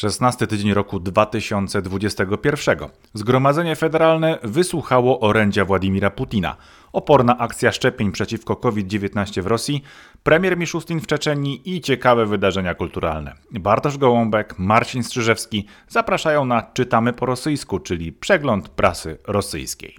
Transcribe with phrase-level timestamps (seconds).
[0.00, 2.78] 16 tydzień roku 2021.
[3.14, 6.56] Zgromadzenie Federalne wysłuchało orędzia Władimira Putina.
[6.92, 9.82] Oporna akcja szczepień przeciwko COVID-19 w Rosji,
[10.22, 13.34] premier Miszustin w Czeczenii i ciekawe wydarzenia kulturalne.
[13.52, 19.96] Bartosz Gołąbek, Marcin Strzyżewski zapraszają na Czytamy po rosyjsku, czyli przegląd prasy rosyjskiej.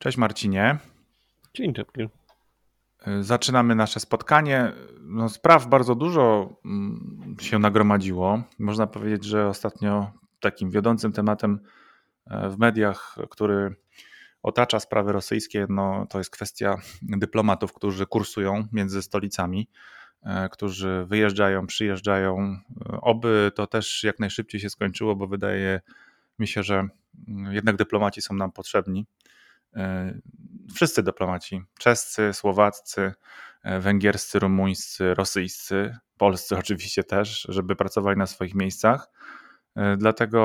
[0.00, 0.78] Cześć Marcinie.
[1.54, 2.08] Dzień dobry.
[3.20, 4.72] Zaczynamy nasze spotkanie.
[5.00, 8.42] No, spraw bardzo dużo mm, się nagromadziło.
[8.58, 11.60] Można powiedzieć, że ostatnio takim wiodącym tematem
[12.26, 13.74] e, w mediach, który
[14.42, 19.68] otacza sprawy rosyjskie, no, to jest kwestia dyplomatów, którzy kursują między stolicami,
[20.22, 22.56] e, którzy wyjeżdżają, przyjeżdżają.
[23.00, 25.80] Oby to też jak najszybciej się skończyło, bo wydaje
[26.38, 26.88] mi się, że
[27.28, 29.06] mm, jednak dyplomaci są nam potrzebni.
[29.76, 30.14] E,
[30.74, 33.12] wszyscy dyplomaci czescy, słowaccy,
[33.62, 39.10] e, węgierscy, rumuńscy, rosyjscy, polscy oczywiście też, żeby pracowali na swoich miejscach.
[39.76, 40.40] E, dlatego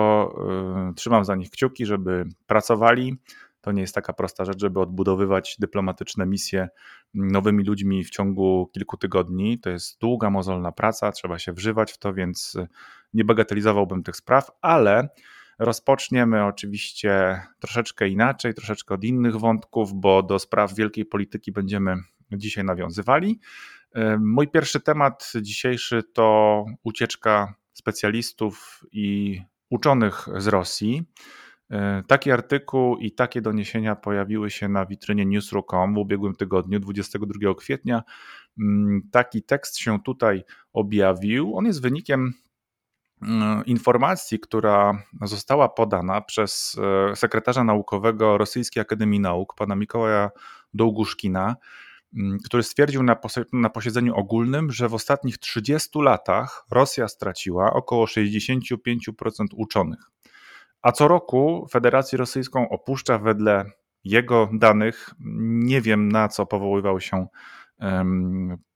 [0.96, 3.18] trzymam za nich kciuki, żeby pracowali.
[3.62, 6.70] To nie jest taka prosta rzecz, żeby odbudowywać dyplomatyczne misje
[7.14, 9.60] nowymi ludźmi w ciągu kilku tygodni.
[9.60, 12.58] To jest długa, mozolna praca, trzeba się wżywać w to, więc
[13.14, 15.10] nie bagatelizowałbym tych spraw, ale
[15.60, 21.96] Rozpoczniemy oczywiście troszeczkę inaczej, troszeczkę od innych wątków, bo do spraw wielkiej polityki będziemy
[22.32, 23.40] dzisiaj nawiązywali.
[24.20, 31.04] Mój pierwszy temat dzisiejszy to ucieczka specjalistów i uczonych z Rosji.
[32.08, 38.04] Taki artykuł i takie doniesienia pojawiły się na witrynie newsru.com w ubiegłym tygodniu, 22 kwietnia.
[39.12, 41.58] Taki tekst się tutaj objawił.
[41.58, 42.45] On jest wynikiem E,
[43.66, 46.78] informacji, która została podana przez
[47.12, 50.30] e, sekretarza naukowego Rosyjskiej Akademii Nauk, pana Mikołaja
[50.74, 51.56] Dołguszkina,
[52.46, 53.04] który stwierdził
[53.54, 58.76] na, posiedzeniu ogólnym, że w ostatnich 30 latach Rosja straciła około 65%
[59.56, 60.00] uczonych.
[60.82, 63.66] A co roku Federację Rosyjską opuszcza wedle
[64.04, 65.10] jego danych,
[65.66, 67.28] nie wiem na co powoływał się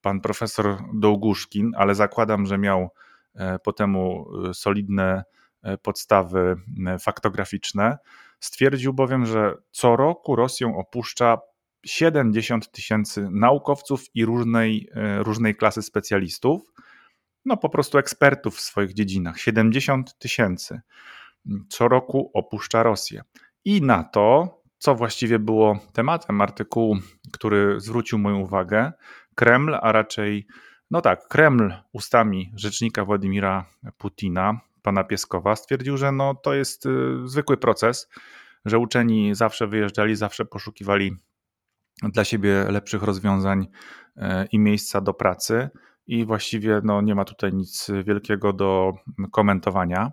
[0.01, 2.89] pan profesor Dołguszkin, ale zakładam, że miał
[3.63, 5.23] po temu e, solidne
[5.63, 6.55] e, podstawy
[6.99, 7.97] faktograficzne.
[8.39, 11.37] Stwierdził bowiem, że co roku Rosją opuszcza
[11.85, 16.61] 70 tysięcy naukowców i różnej, różnej klasy specjalistów,
[17.45, 19.39] no po prostu ekspertów w swoich dziedzinach.
[19.39, 20.81] 70 tysięcy
[21.69, 23.21] co roku opuszcza Rosję.
[23.65, 26.97] I na to, co właściwie było tematem artykułu,
[27.33, 28.91] który zwrócił moją uwagę,
[29.35, 30.47] Kreml, a raczej
[30.91, 33.65] no tak, Kreml ustami rzecznika Władimira
[33.97, 36.89] Putina, pana Pieskowa, stwierdził, że no to jest y,
[37.25, 38.09] zwykły proces,
[38.65, 41.15] że uczeni zawsze wyjeżdżali, zawsze poszukiwali
[42.03, 43.67] dla siebie lepszych rozwiązań
[44.17, 45.69] y, i miejsca do pracy
[46.07, 48.93] i właściwie no, nie ma tutaj nic wielkiego do
[49.31, 50.11] komentowania.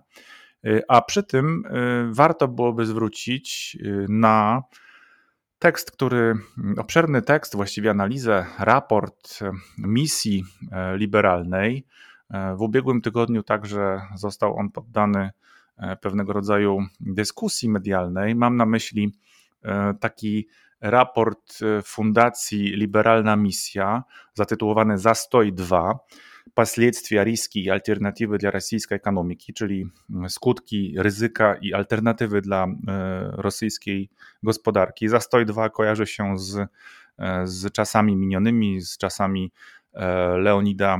[0.65, 1.63] Y, a przy tym
[2.11, 3.77] warto byłoby zwrócić
[4.09, 4.63] na
[5.59, 6.33] Tekst, który,
[6.77, 9.39] obszerny tekst, właściwie analizę, raport
[9.77, 11.85] misji e, liberalnej.
[12.29, 15.29] E, w ubiegłym tygodniu także został on poddany
[15.77, 18.35] e, pewnego rodzaju dyskusji medialnej.
[18.35, 19.13] Mam na myśli
[19.99, 20.47] taki
[20.81, 24.03] raport Fundacji Liberalna Misja,
[24.33, 25.99] zatytułowany Zastoj 2,
[26.56, 29.86] последствия, риски i alternatywy dla rosyjskiej ekonomiki, czyli
[30.28, 34.10] skutki, ryzyka i alternatywy dla e, rosyjskiej
[34.42, 35.08] gospodarki.
[35.08, 36.56] Zastoj 2 kojarzy się z,
[37.18, 39.52] e, z czasami minionymi, z czasami
[39.94, 40.06] e,
[40.38, 40.98] Leonida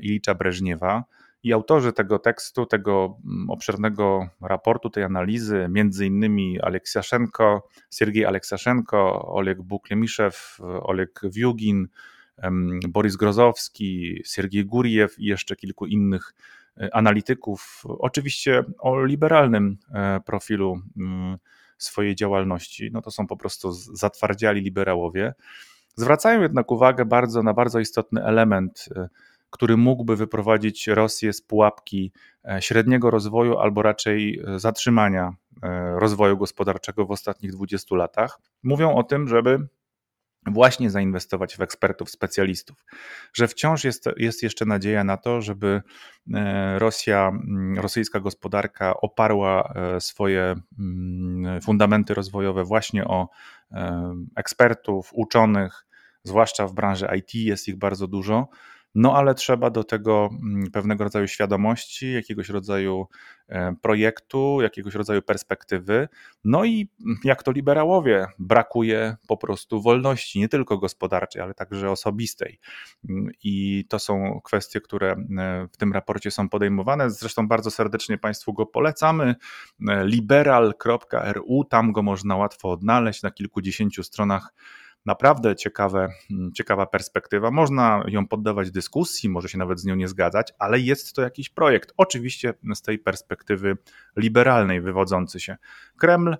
[0.00, 1.04] Ilicza Breżniewa.
[1.42, 3.18] I autorzy tego tekstu, tego
[3.48, 11.88] obszernego raportu, tej analizy, między innymi Aleksaszenko, Siergiej Aleksaszenko, Oleg Buklemiszew, Oleg Wiugin,
[12.89, 16.33] Borys Grozowski, Siergiej Guriew i jeszcze kilku innych
[16.77, 21.37] e, analityków, oczywiście o liberalnym e, profilu mm,
[21.77, 22.89] swojej działalności.
[22.93, 25.33] No to są po prostu zatwardziali liberałowie.
[25.95, 29.09] Zwracają jednak uwagę bardzo na bardzo istotny element, e,
[29.49, 32.11] który mógłby wyprowadzić Rosję z pułapki
[32.59, 35.33] średniego rozwoju albo raczej zatrzymania
[35.95, 38.39] rozwoju gospodarczego w ostatnich 20 latach.
[38.63, 39.67] Mówią o tym, żeby
[40.45, 42.85] właśnie zainwestować w ekspertów, specjalistów,
[43.33, 45.81] że wciąż jest, jest jeszcze nadzieja na to, żeby
[46.33, 53.29] e, Rosja, mm, rosyjska gospodarka oparła e, swoje mm, fundamenty rozwojowe właśnie o
[53.71, 55.85] e, ekspertów, uczonych,
[56.23, 58.47] zwłaszcza w branży IT jest ich bardzo dużo.
[58.95, 63.07] No ale trzeba do tego mm, pewnego rodzaju świadomości, jakiegoś rodzaju
[63.47, 66.07] e, projektu, jakiegoś rodzaju perspektywy.
[66.43, 71.91] No i mm, jak to liberałowie, brakuje po prostu wolności, nie tylko gospodarczej, ale także
[71.91, 72.59] osobistej.
[73.09, 77.09] Mm, I to są kwestie, które e, w tym raporcie są podejmowane.
[77.09, 79.35] Zresztą bardzo serdecznie Państwu go polecamy.
[79.89, 84.53] E, liberal.ru, tam go można łatwo odnaleźć na kilkudziesięciu stronach
[85.05, 87.51] naprawdę ciekawe, mm, ciekawa perspektywa.
[87.51, 91.49] Można ją poddawać dyskusji, może się nawet z nią nie zgadzać, ale jest to jakiś
[91.49, 91.93] projekt.
[91.97, 93.77] Oczywiście z tej perspektywy
[94.15, 95.57] liberalnej wywodzący się.
[95.97, 96.37] Kreml,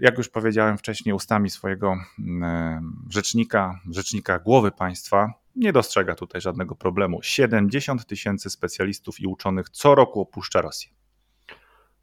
[0.00, 6.74] jak już powiedziałem wcześniej, ustami swojego mm, rzecznika, rzecznika głowy państwa, nie dostrzega tutaj żadnego
[6.74, 7.18] problemu.
[7.22, 10.99] 70 tysięcy specjalistów i uczonych co roku opuszcza Rosję.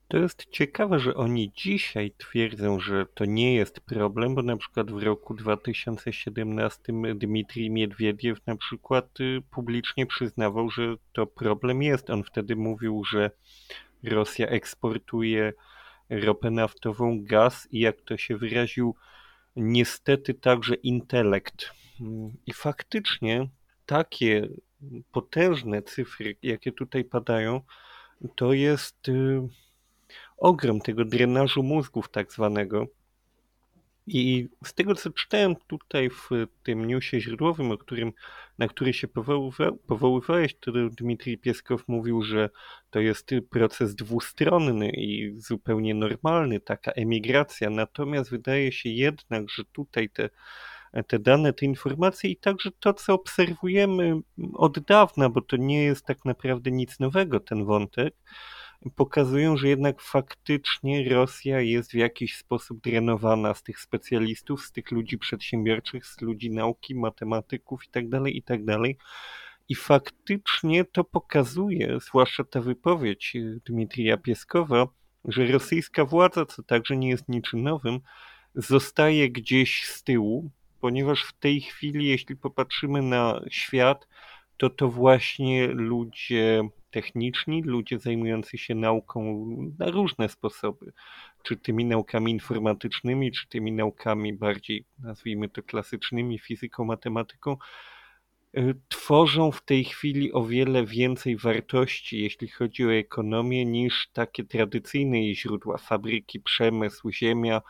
[0.08, 4.92] To jest ciekawe, że oni dzisiaj twierdzą, że to nie jest problem, bo na przykład
[4.92, 12.10] w roku 2017 Dmitrij Miedwiediew na przykład y, publicznie przyznawał, że to problem jest.
[12.10, 13.32] On wtedy mówił, że
[14.04, 15.54] Rosja eksportuje
[16.10, 18.96] ropę naftową, gaz i jak to się wyraził,
[19.56, 21.72] niestety także intelekt.
[22.46, 23.50] I faktycznie
[23.86, 24.48] takie
[25.12, 27.62] potężne cyfry, jakie tutaj padają,
[28.36, 29.48] to jest y,
[30.38, 32.88] ogrom tego drenażu mózgów tak zwanego.
[34.08, 36.30] I z tego, co czytałem tutaj w
[36.64, 38.14] tym newsie źródłowym, o którym,
[38.58, 42.50] na który się powoływa, powoływałeś, to Dmitrij Pieskow mówił, że
[42.90, 47.70] to jest proces dwustronny i zupełnie normalny, taka emigracja.
[47.70, 50.30] Natomiast wydaje się jednak, że tutaj te,
[51.08, 54.20] te dane, te informacje i także to, co obserwujemy
[54.54, 58.16] od dawna, bo to nie jest tak naprawdę nic nowego, ten wątek,
[58.96, 64.92] pokazują, że jednak faktycznie Rosja jest w jakiś sposób drenowana z tych specjalistów, z tych
[64.92, 68.78] ludzi przedsiębiorczych, z ludzi nauki, matematyków itd., tak itd.
[68.78, 68.92] Tak
[69.70, 73.34] I faktycznie to pokazuje, zwłaszcza ta wypowiedź
[73.66, 74.88] Dmitrija Pieskowa,
[75.26, 78.00] że rosyjska władza, co także nie jest niczym nowym,
[78.56, 80.52] zostaje gdzieś z tyłu,
[80.82, 84.08] ponieważ w tej chwili, jeśli popatrzymy na świat,
[84.58, 89.48] to to właśnie ludzie techniczni, ludzie zajmujący się nauką
[89.80, 90.94] na różne sposoby,
[91.44, 97.58] czy tymi naukami informatycznymi, czy tymi naukami bardziej, nazwijmy to klasycznymi, fizyką, matematyką,
[98.54, 104.44] e, tworzą w tej chwili o wiele więcej wartości, jeśli chodzi o ekonomię, niż takie
[104.44, 107.62] tradycyjne jej źródła, fabryki, przemysł, ziemia.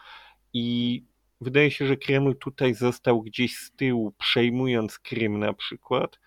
[0.53, 1.03] I
[1.41, 6.19] wydaje się, że Kreml tutaj został gdzieś z tyłu, przejmując Krym na przykład,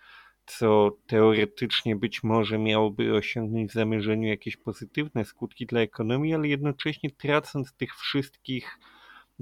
[0.57, 7.11] co teoretycznie być może miałoby osiągnąć w zamierzeniu jakieś pozytywne skutki dla ekonomii, ale jednocześnie
[7.11, 8.79] tracąc tych wszystkich,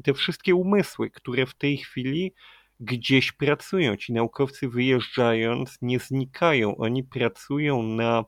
[0.04, 2.34] te wszystkie umysły, które w tej chwili
[2.80, 3.96] gdzieś pracują.
[3.96, 8.26] Ci naukowcy wyjeżdżając nie znikają, oni pracują na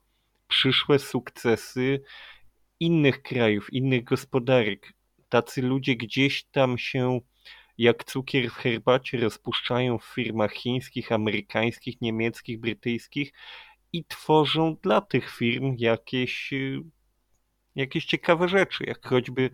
[0.47, 2.01] przyszłe sukcesy
[2.79, 4.93] innych krajów, innych gospodarek.
[5.29, 7.19] Tacy ludzie gdzieś tam się
[7.77, 13.33] jak cukier w herbacie rozpuszczają w firmach chińskich, amerykańskich, niemieckich, brytyjskich
[13.93, 16.81] i tworzą dla tych firm jakieś, y,
[17.75, 19.49] jakieś ciekawe rzeczy, jak choćby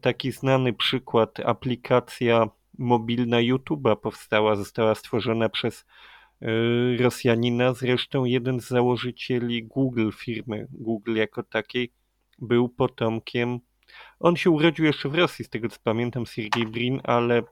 [0.00, 2.48] taki znany przykład, aplikacja
[2.78, 5.86] mobilna YouTube'a powstała, została stworzona przez
[6.42, 11.92] y, Rosjanina, zresztą jeden z założycieli Google, firmy Google jako takiej,
[12.38, 13.60] był potomkiem
[14.20, 17.42] on się urodził jeszcze w Rosji, z tego co pamiętam, Sergiej Brin, ale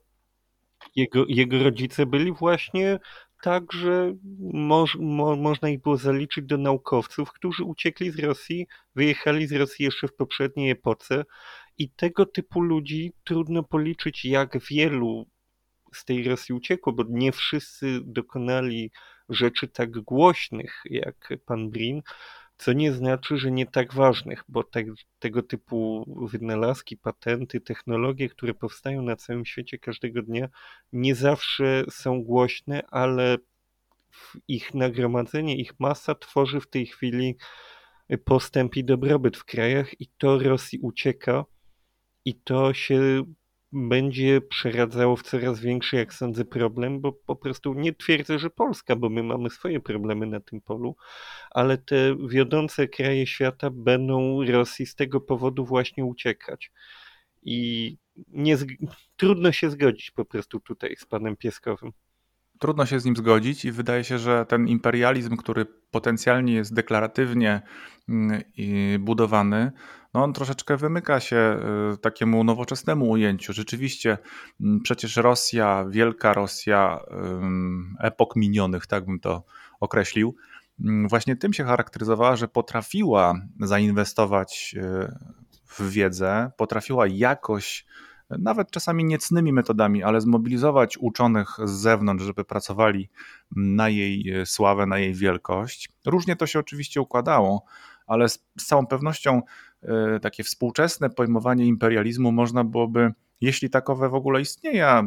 [0.96, 2.98] jego, jego rodzice byli właśnie
[3.42, 4.14] tak, że
[4.52, 9.84] moż, mo, można ich było zaliczyć do naukowców, którzy uciekli z Rosji, wyjechali z Rosji
[9.84, 11.24] jeszcze w poprzedniej epoce.
[11.78, 15.26] I tego typu ludzi trudno policzyć, jak wielu
[15.94, 18.90] z tej Rosji uciekło, bo nie wszyscy dokonali
[19.28, 22.02] rzeczy tak głośnych jak pan Brin,
[22.58, 24.84] co nie znaczy, że nie tak ważnych, bo te,
[25.18, 30.48] tego typu wynalazki, patenty, technologie, które powstają na całym świecie każdego dnia,
[30.92, 33.36] nie zawsze są głośne, ale
[34.48, 37.36] ich nagromadzenie, ich masa tworzy w tej chwili
[38.24, 41.44] postęp i dobrobyt w krajach i to Rosji ucieka
[42.24, 43.24] i to się
[43.72, 48.96] będzie przeradzało w coraz większy, jak sądzę, problem, bo po prostu nie twierdzę, że Polska,
[48.96, 50.96] bo my mamy swoje problemy na tym polu,
[51.50, 56.72] ale te wiodące kraje świata będą Rosji z tego powodu właśnie uciekać.
[57.42, 57.96] I
[58.28, 58.56] nie,
[59.16, 61.92] trudno się zgodzić po prostu tutaj z panem Pieskowym.
[62.58, 67.62] Trudno się z nim zgodzić i wydaje się, że ten imperializm, który potencjalnie jest deklaratywnie
[68.08, 68.42] mm,
[68.98, 69.72] budowany,
[70.14, 71.60] no on troszeczkę wymyka się
[71.94, 73.52] y, takiemu nowoczesnemu ujęciu.
[73.52, 74.18] Rzeczywiście,
[74.60, 77.00] mm, przecież Rosja, wielka Rosja
[78.00, 79.44] epok minionych, tak bym to
[79.80, 80.36] określił,
[80.80, 84.74] mm, właśnie tym się charakteryzowała, że potrafiła zainwestować
[85.66, 87.86] w wiedzę, potrafiła jakoś
[88.30, 93.10] nawet czasami niecnymi metodami, ale zmobilizować uczonych z zewnątrz, żeby pracowali
[93.56, 95.88] na jej sławę, na jej wielkość.
[96.06, 97.64] Różnie to się oczywiście układało,
[98.08, 99.42] ale z, z całą pewnością y,
[100.22, 105.02] takie współczesne pojmowanie imperializmu można byłoby jeśli takowe w ogóle istnieje, a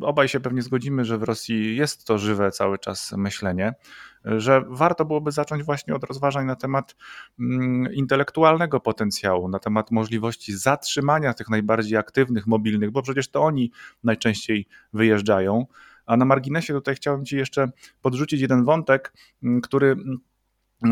[0.00, 3.74] obaj się pewnie zgodzimy, że w Rosji jest to żywe cały czas myślenie,
[4.24, 6.96] że warto byłoby zacząć właśnie od rozważań na temat
[7.40, 13.72] mm, intelektualnego potencjału, na temat możliwości zatrzymania tych najbardziej aktywnych, mobilnych, bo przecież to oni
[14.04, 15.66] najczęściej wyjeżdżają.
[16.06, 17.70] A na marginesie tutaj chciałem Ci jeszcze
[18.00, 19.96] podrzucić jeden wątek, mm, który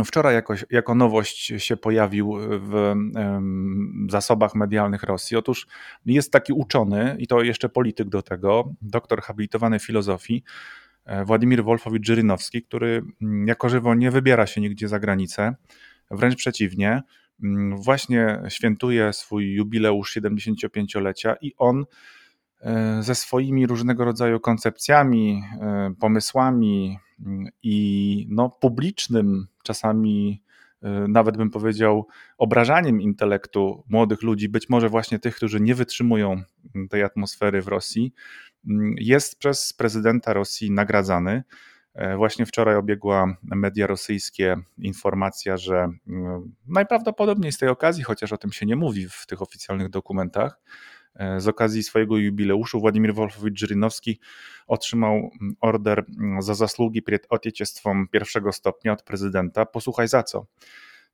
[0.04, 2.94] wczoraj jakoś, jako nowość się pojawił w
[4.08, 5.36] zasobach medialnych Rosji.
[5.36, 5.66] Otóż
[6.06, 10.42] jest taki uczony, i to jeszcze polityk do tego, doktor habilitowany filozofii,
[11.04, 15.54] e, Władimir Wolfowicz Żyrynowski, który mm, jako żywo nie wybiera się nigdzie za granicę,
[16.10, 17.02] wręcz przeciwnie,
[17.42, 21.84] mm, właśnie świętuje swój jubileusz 75-lecia i on
[23.00, 26.98] ze swoimi różnego rodzaju koncepcjami, e, pomysłami,
[27.62, 30.42] i no, publicznym, czasami
[30.84, 32.06] y, nawet bym powiedział,
[32.38, 36.42] obrażaniem intelektu młodych ludzi, być może właśnie tych, którzy nie wytrzymują
[36.90, 38.12] tej atmosfery w Rosji,
[38.66, 41.42] mm, jest przez prezydenta Rosji nagradzany.
[41.94, 48.38] E, właśnie wczoraj obiegła media rosyjskie informacja, że mm, najprawdopodobniej z tej okazji, chociaż o
[48.38, 50.93] tym się nie mówi w tych oficjalnych dokumentach, E,
[51.37, 54.19] z okazji swojego jubileuszu Władimir Wolfowicz-Żyrynowski
[54.67, 59.65] otrzymał mm, order mm, za zasługi przed Отечеством pierwszego stopnia od prezydenta.
[59.65, 60.45] Posłuchaj za co?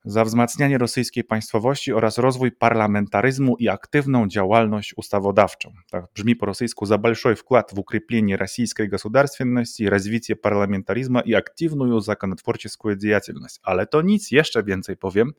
[0.07, 5.74] Za wzmacnianie rosyjskiej państwowości oraz rozwój parlamentaryzmu i aktywną działalność ustawodawczą.
[5.89, 12.00] Tak brzmi po rosyjsku za большой wkład w укрепление российской государственности, развитие парламентаризма и активную
[12.00, 13.60] законотворческую деятельность.
[13.63, 15.34] Ale to nic, jeszcze więcej powiem,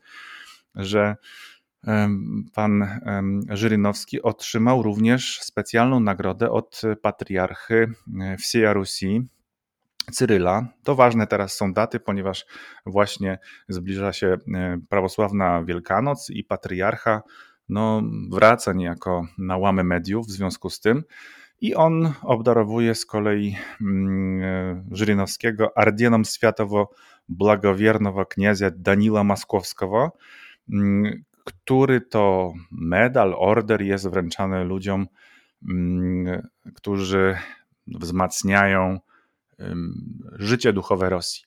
[0.75, 1.17] że
[2.54, 3.00] pan
[3.50, 9.28] Żyrynowski otrzymał również specjalną nagrodę od patriarchy e, wsieja Rusi,
[10.12, 10.68] Cyryla.
[10.84, 12.46] To ważne teraz są daty, ponieważ
[12.86, 14.38] właśnie zbliża się e,
[14.90, 17.22] prawosławna Wielkanoc i patriarcha
[17.70, 21.04] no, wraca niejako na łamy mediów w związku z tym.
[21.62, 30.12] I on obdarowuje z kolei mm, e, Żyrynowskiego ardieną światowo-blagowiernego kniazia Danila Maskowskiego,
[30.70, 35.08] mm, który to medal, order jest wręczany ludziom,
[35.70, 37.38] mm, którzy
[37.88, 39.00] wzmacniają
[40.40, 41.44] życie duchowe Rosji.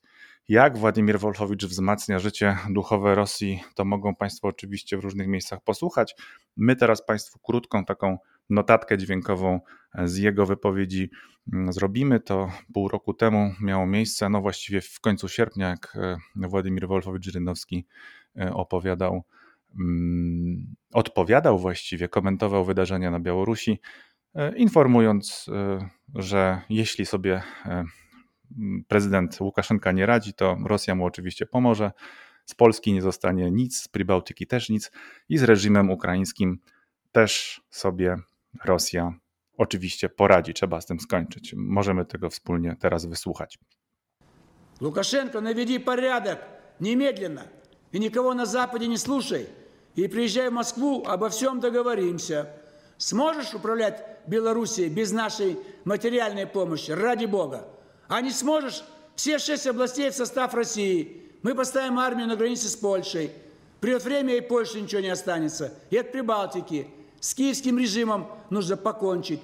[0.49, 6.15] Jak Władimir Wolfowicz wzmacnia życie duchowe Rosji, to mogą Państwo oczywiście w różnych miejscach posłuchać.
[6.57, 8.19] My teraz Państwu krótką taką
[8.51, 9.61] notatkę dźwiękową
[10.05, 11.11] z jego wypowiedzi
[11.53, 12.21] mm, zrobimy.
[12.21, 16.17] To pół roku temu miało miejsce, no właściwie w końcu sierpnia, jak e,
[16.49, 17.85] Władimir Wolfowicz-Żyrynowski
[18.39, 19.23] e, opowiadał
[20.94, 23.80] odpowiadał właściwie, komentował wydarzenia na Białorusi,
[24.36, 27.84] e, informując, e, że jeśli sobie e,
[28.88, 31.92] prezydent Łukaszenka nie radzi, to Rosja mu oczywiście pomoże.
[32.46, 34.92] Z Polski nie zostanie nic, z Pribałtyki też nic
[35.30, 36.60] i z reżimem ukraińskim
[37.12, 38.16] też sobie
[38.66, 39.14] Rosja
[39.58, 40.54] oczywiście poradzi.
[40.54, 41.54] Trzeba z tym skończyć.
[41.58, 43.60] Możemy tego wspólnie teraz wysłuchać.
[44.82, 46.40] Łukaszenko, наведи порядок
[46.80, 47.44] немедленно
[47.92, 49.46] и никого на Западе не слушай
[49.95, 52.51] И приезжай в Москву, обо всем договоримся.
[52.99, 56.91] Сможешь управлять Белоруссией без нашей материальной помощи?
[56.91, 57.67] Ради Бога.
[58.09, 58.85] А не сможешь?
[59.15, 61.31] Все шесть областей в состав России.
[61.43, 63.31] Мы поставим армию на границе с Польшей.
[63.81, 65.73] Придет время, и Польше ничего не останется.
[65.91, 66.89] И от Прибалтики.
[67.21, 69.41] С киевским режимом нужно покончить.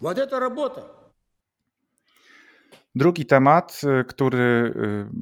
[0.00, 0.90] Вот это работа.
[2.98, 4.72] Drugi temat, y, który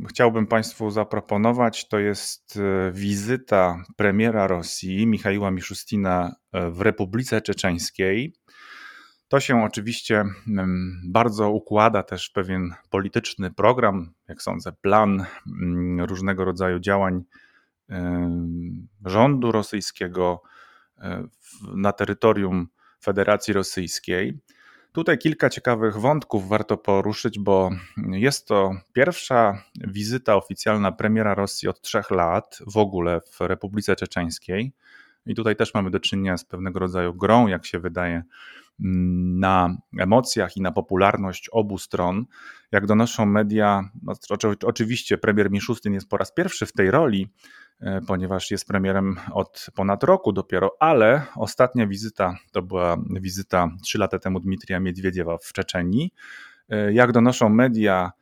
[0.05, 6.37] y, chciałbym Państwu zaproponować, to jest y, wizyta premiera Rosji Michaiła Miszustina
[6.71, 8.35] w Republice Czeczeńskiej.
[9.29, 16.45] To się oczywiście mm, bardzo układa też pewien polityczny program, jak sądzę, plan mm, różnego
[16.45, 17.25] rodzaju działań
[19.05, 20.43] rządu rosyjskiego
[21.75, 22.69] na terytorium
[23.05, 24.39] Federacji Rosyjskiej.
[24.97, 31.81] Tutaj kilka ciekawych wątków warto poruszyć, bo jest to pierwsza wizyta oficjalna premiera Rosji od
[31.81, 34.73] trzech lat w ogóle w Republice Czeczeńskiej.
[35.27, 38.23] I tutaj też mamy do czynienia z pewnego rodzaju grą, jak się wydaje,
[38.79, 42.25] na emocjach i na popularność obu stron.
[42.73, 44.15] Jak donoszą media, no,
[44.65, 47.29] oczywiście premier Miszustyn jest po raz pierwszy w tej roli,
[48.07, 54.19] ponieważ jest premierem od ponad roku dopiero, ale ostatnia wizyta to była wizyta trzy lata
[54.19, 56.11] temu Dmitrija Miedwiediewa w Czeczenii.
[56.69, 58.13] E, jak donoszą media,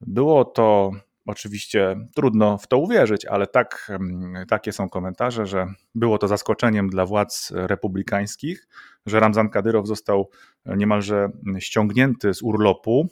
[0.00, 0.92] było to
[1.26, 6.90] Oczywiście trudno w to uwierzyć, ale tak, mm, takie są komentarze, że było to zaskoczeniem
[6.90, 8.68] dla władz republikańskich,
[9.06, 10.30] że Ramzan Kadyrow został
[10.66, 11.28] niemalże
[11.58, 13.08] ściągnięty z urlopu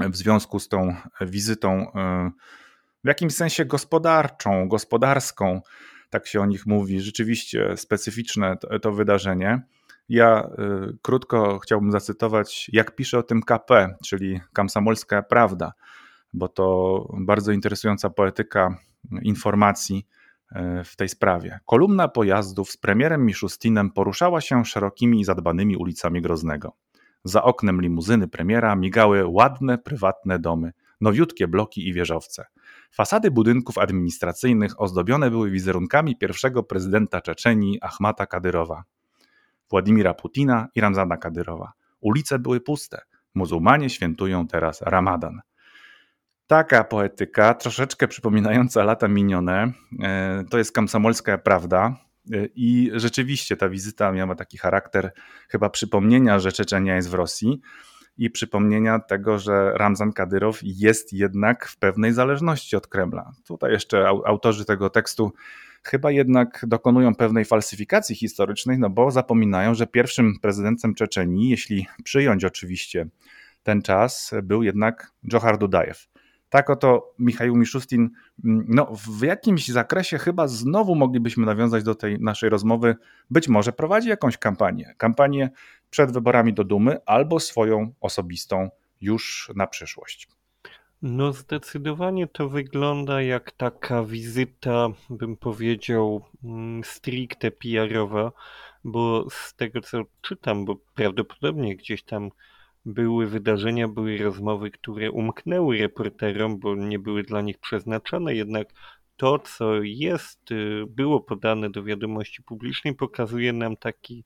[0.00, 1.86] w związku z tą wizytą
[3.04, 5.60] w jakimś sensie gospodarczą, gospodarską,
[6.10, 9.62] tak się o nich mówi, rzeczywiście specyficzne to, to wydarzenie.
[10.08, 10.50] Ja
[10.90, 15.72] y, krótko chciałbym zacytować, jak pisze o tym KP, czyli Kamsamolska Prawda,
[16.32, 18.78] bo to bardzo interesująca poetyka
[19.22, 20.06] informacji
[20.52, 21.60] y, w tej sprawie.
[21.66, 26.72] Kolumna pojazdów z premierem Miszustinem poruszała się szerokimi i zadbanymi ulicami Groznego.
[27.24, 32.46] Za oknem limuzyny premiera migały ładne, prywatne domy, nowiutkie bloki i wieżowce.
[32.90, 38.84] Fasady budynków administracyjnych ozdobione były wizerunkami pierwszego prezydenta Czeczenii Ahmata Kadyrowa,
[39.70, 41.72] Władimira Putina i Ramzana Kadyrowa.
[42.00, 43.00] Ulice były puste.
[43.34, 45.40] Muzułmanie świętują teraz Ramadan.
[46.46, 51.96] Taka poetyka, troszeczkę przypominająca lata minione, e, to jest kamsomolska prawda.
[52.32, 55.12] E, I rzeczywiście ta wizyta miała taki charakter
[55.48, 57.60] chyba przypomnienia, że Czeczenia jest w Rosji
[58.18, 63.32] i przypomnienia tego, że Ramzan Kadyrow jest jednak w pewnej zależności od Kremla.
[63.46, 65.32] Tutaj jeszcze autorzy tego tekstu
[65.82, 72.44] chyba jednak dokonują pewnej falsyfikacji historycznej, no bo zapominają, że pierwszym prezydentem Czeczenii, jeśli przyjąć
[72.44, 73.06] oczywiście
[73.62, 76.08] ten czas, był jednak Dżohar Dudajew.
[76.48, 78.10] Tak oto Michał Miszustin,
[78.44, 82.96] mm, no w jakimś zakresie chyba znowu moglibyśmy nawiązać do tej naszej rozmowy,
[83.30, 85.50] być może prowadzi jakąś kampanię, kampanię
[85.90, 88.68] przed wyborami do Dumy albo swoją osobistą
[89.00, 90.28] już na przyszłość.
[91.02, 98.32] No zdecydowanie to wygląda jak taka wizyta, bym powiedział, mm, stricte PR-owa,
[98.84, 102.30] bo z tego co czytam, bo prawdopodobnie gdzieś tam
[102.88, 108.68] były wydarzenia, były rozmowy, które umknęły reporterom, bo nie były dla nich przeznaczone, jednak
[109.16, 114.24] to, co jest, y, było podane do wiadomości publicznej, pokazuje nam taki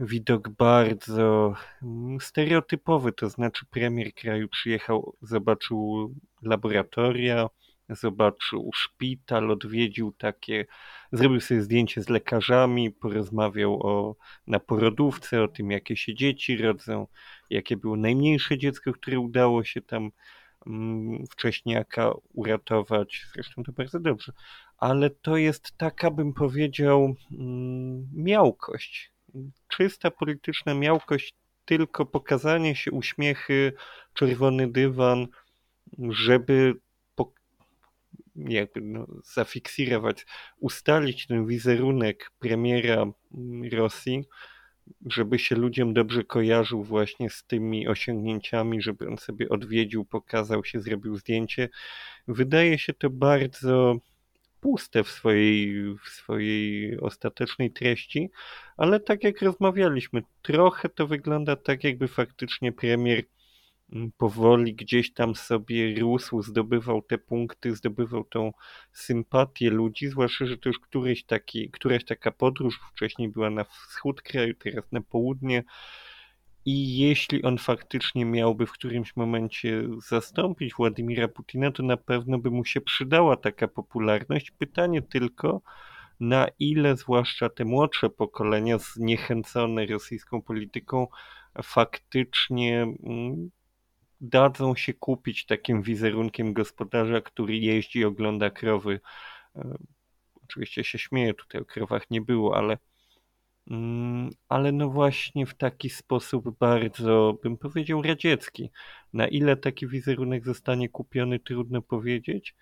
[0.00, 6.10] widok bardzo mm, stereotypowy, to znaczy premier kraju przyjechał, zobaczył
[6.42, 7.48] laboratoria,
[7.88, 10.66] zobaczył szpital, odwiedził takie,
[11.12, 14.16] zrobił sobie zdjęcie z lekarzami, porozmawiał o,
[14.46, 17.06] na porodówce, o tym, jakie się dzieci rodzą,
[17.54, 20.10] jakie było najmniejsze dziecko, które udało się tam
[20.66, 23.26] mm, wcześniaka uratować.
[23.34, 24.32] Zresztą to bardzo dobrze.
[24.78, 29.12] Ale to jest taka, bym powiedział, mm, miałkość.
[29.68, 33.72] Czysta polityczna miałkość, tylko pokazanie się, uśmiechy,
[34.14, 35.26] czerwony dywan,
[35.98, 36.74] żeby
[38.36, 39.06] jakby no,
[40.60, 43.06] ustalić ten wizerunek premiera
[43.72, 44.24] Rosji,
[45.06, 50.80] żeby się ludziom dobrze kojarzył właśnie z tymi osiągnięciami, żeby on sobie odwiedził, pokazał się,
[50.80, 51.68] zrobił zdjęcie.
[52.28, 53.96] Wydaje się to bardzo
[54.60, 58.30] puste w swojej, w swojej ostatecznej treści,
[58.76, 63.24] ale tak jak rozmawialiśmy, trochę to wygląda tak, jakby faktycznie premier
[64.16, 68.52] powoli gdzieś tam sobie rósł, zdobywał te punkty, zdobywał tą
[68.92, 74.22] sympatię ludzi, zwłaszcza, że to już któryś taki, któraś taka podróż wcześniej była na wschód
[74.22, 75.64] kraju, teraz na południe.
[76.66, 82.50] I jeśli on faktycznie miałby w którymś momencie zastąpić Władimira Putina, to na pewno by
[82.50, 84.50] mu się przydała taka popularność.
[84.50, 85.60] Pytanie tylko,
[86.20, 91.06] na ile zwłaszcza te młodsze pokolenia zniechęcone rosyjską polityką
[91.62, 93.50] faktycznie mm,
[94.28, 99.00] dadzą się kupić takim wizerunkiem gospodarza, który jeździ i ogląda krowy.
[99.56, 99.74] E,
[100.44, 102.78] oczywiście się śmieję, tutaj o krowach nie było, ale
[103.70, 108.70] mm, ale no właśnie w taki sposób bardzo, bym powiedział, radziecki.
[109.12, 112.54] Na ile taki wizerunek zostanie kupiony, trudno powiedzieć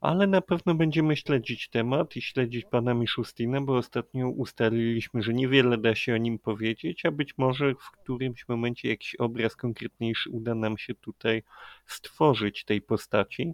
[0.00, 5.78] ale na pewno będziemy śledzić temat i śledzić pana Miszustina, bo ostatnio ustaliliśmy, że niewiele
[5.78, 10.54] da się o nim powiedzieć, a być może w którymś momencie jakiś obraz konkretniejszy uda
[10.54, 11.42] nam się tutaj
[11.86, 13.52] stworzyć tej postaci.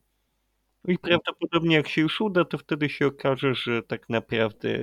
[0.88, 4.78] I prawdopodobnie jak się już uda, to wtedy się okaże, że tak naprawdę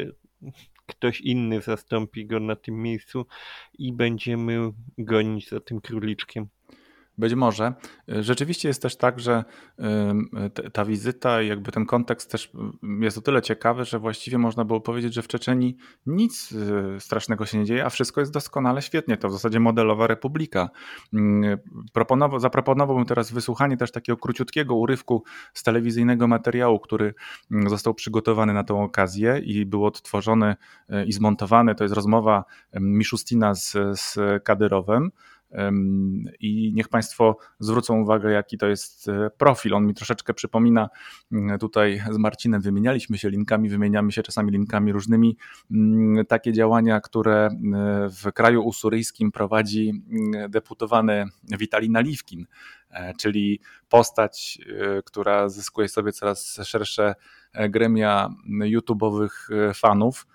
[0.85, 3.25] ktoś inny zastąpi go na tym miejscu
[3.79, 6.47] i będziemy gonić za tym króliczkiem.
[7.17, 7.73] Być może.
[8.07, 9.43] Rzeczywiście jest też tak, że
[10.73, 12.51] ta wizyta i jakby ten kontekst też
[12.99, 17.45] jest o tyle ciekawy, że właściwie można było powiedzieć, że w Czeczeni nic y, strasznego
[17.45, 19.17] się nie dzieje, a wszystko jest doskonale świetnie.
[19.17, 20.69] To w zasadzie modelowa republika.
[21.93, 25.23] Proponował, zaproponowałbym teraz wysłuchanie też takiego króciutkiego urywku
[25.53, 27.13] z telewizyjnego materiału, który
[27.67, 30.55] został przygotowany na tą okazję i był odtworzony
[30.89, 31.75] y, i zmontowany.
[31.75, 35.11] To jest rozmowa Miszustina z, z Kadyrowem.
[36.39, 39.73] I niech Państwo zwrócą uwagę, jaki to jest profil.
[39.73, 40.89] On mi troszeczkę przypomina,
[41.59, 45.37] tutaj z Marcinem wymienialiśmy się linkami, wymieniamy się czasami linkami różnymi,
[46.27, 47.49] takie działania, które
[48.21, 50.03] w kraju usuryjskim prowadzi
[50.49, 52.45] deputowany Witalij Naliwkin,
[53.19, 54.59] czyli postać,
[55.05, 57.15] która zyskuje sobie coraz szersze
[57.69, 59.29] gremia YouTube'owych
[59.73, 60.32] fanów E,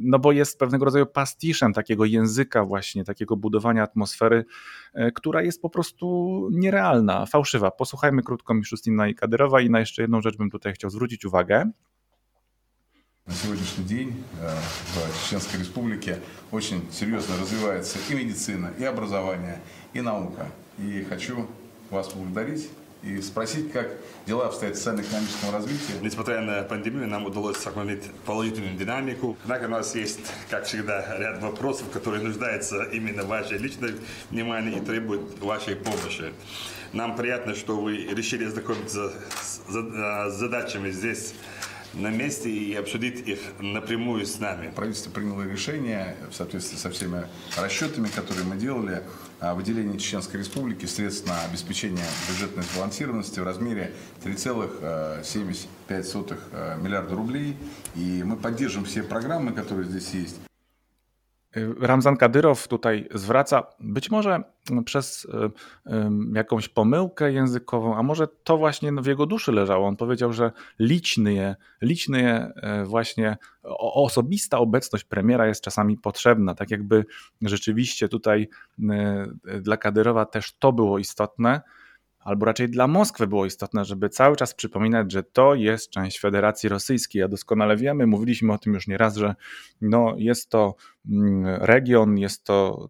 [0.00, 4.44] no bo jest pewnego rodzaju pastiszem takiego języka właśnie, takiego budowania atmosfery,
[4.94, 7.70] e, która jest po prostu nierealna, fałszywa.
[7.70, 11.70] Posłuchajmy krótko Miszustina i Kadyrowa i na jeszcze jedną rzecz bym tutaj chciał zwrócić uwagę.
[13.26, 14.12] На сегодняшний день
[14.94, 16.18] в Чеченской Республике
[16.50, 19.60] очень серьезно развивается и медицина, и образование,
[19.94, 20.50] и наука.
[20.78, 21.46] И хочу
[21.90, 22.70] вас поблагодарить
[23.03, 23.91] и спросить, как
[24.25, 25.93] дела обстоят в социально-экономическом развитии.
[26.01, 29.37] Несмотря на пандемию, нам удалось сохранить положительную динамику.
[29.43, 33.95] Однако у нас есть, как всегда, ряд вопросов, которые нуждаются именно в вашей личной
[34.31, 36.33] внимании и требуют вашей помощи.
[36.93, 39.11] Нам приятно, что вы решили знакомиться
[39.41, 41.33] с задачами здесь
[41.93, 44.71] на месте и обсудить их напрямую с нами.
[44.75, 47.25] Правительство приняло решение в соответствии со всеми
[47.57, 49.03] расчетами, которые мы делали,
[49.43, 57.57] о выделении Чеченской Республики средств на обеспечение бюджетной сбалансированности в размере 3,75 э, миллиарда рублей.
[57.95, 60.37] И мы поддержим все программы, которые здесь есть.
[61.79, 64.43] Ramzan Kadyrow tutaj zwraca, być może
[64.85, 65.27] przez
[66.33, 69.87] jakąś pomyłkę językową, a może to właśnie w jego duszy leżało.
[69.87, 72.53] On powiedział, że liczny liczny je
[72.85, 73.37] właśnie
[73.79, 77.05] osobista obecność premiera jest czasami potrzebna, tak jakby
[77.41, 78.49] rzeczywiście tutaj
[79.61, 81.61] dla Kadyrowa też to było istotne
[82.23, 86.69] albo raczej dla Moskwy było istotne, żeby cały czas przypominać, że to jest część Federacji
[86.69, 87.23] Rosyjskiej.
[87.23, 89.35] A doskonale wiemy, mówiliśmy o tym już nieraz, że
[89.81, 90.75] no, jest to
[91.09, 92.89] mm, region, jest to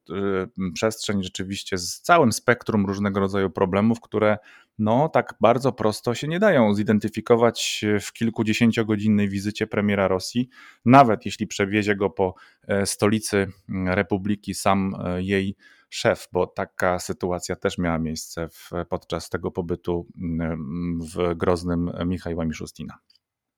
[0.59, 4.37] y, przestrzeń rzeczywiście z całym spektrum różnego rodzaju problemów, które
[4.79, 10.49] no tak bardzo prosto się nie dają zidentyfikować w kilkudziesięciogodzinnej wizycie premiera Rosji,
[10.85, 12.35] nawet jeśli przewiezie go po
[12.67, 13.47] e, stolicy
[13.85, 15.55] republiki sam e, jej
[15.93, 22.45] szef, bo taka sytuacja też miała miejsce w, podczas tego pobytu mm, w Groznym Michała
[22.45, 22.97] Miszustina.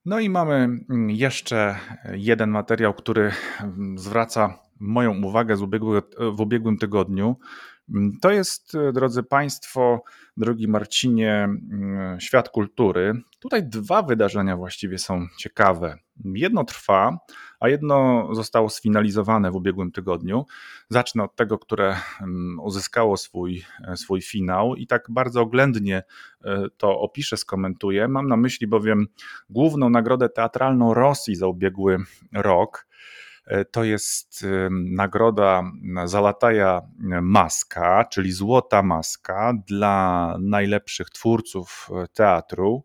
[0.05, 1.75] No i mamy mm, jeszcze
[2.13, 7.35] jeden materiał, który mm, zwraca moją uwagę z ubiegłego, w ubiegłym tygodniu.
[8.21, 10.03] To jest, drodzy Państwo,
[10.37, 11.49] drogi Marcinie,
[12.19, 13.13] świat kultury.
[13.39, 15.97] Tutaj dwa wydarzenia właściwie są ciekawe.
[16.25, 17.17] Jedno trwa,
[17.59, 20.45] a jedno zostało sfinalizowane w ubiegłym tygodniu.
[20.89, 23.63] Zacznę od tego, które mm, uzyskało swój,
[23.95, 26.03] swój finał i tak bardzo oględnie
[26.43, 28.07] e, to opiszę, skomentuję.
[28.07, 29.07] Mam na myśli bowiem
[29.49, 31.97] główną nagrodę teatralną Rosji za ubiegły
[32.33, 32.87] rok.
[33.45, 35.63] E, to jest e, nagroda
[36.05, 36.81] Zalataja
[37.21, 42.83] Maska, czyli Złota Maska dla najlepszych twórców teatru.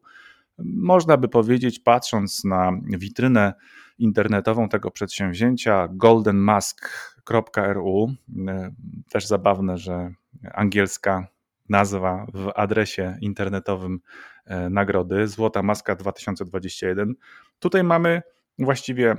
[0.64, 3.54] Można by powiedzieć, patrząc na witrynę
[3.98, 8.14] internetową tego przedsięwzięcia goldenmask.ru,
[8.48, 8.70] e,
[9.10, 10.12] też zabawne, że
[10.52, 11.26] angielska
[11.68, 14.00] nazwa w adresie internetowym
[14.44, 17.14] e, nagrody Złota Maska 2021.
[17.58, 18.22] Tutaj mamy
[18.60, 19.16] właściwie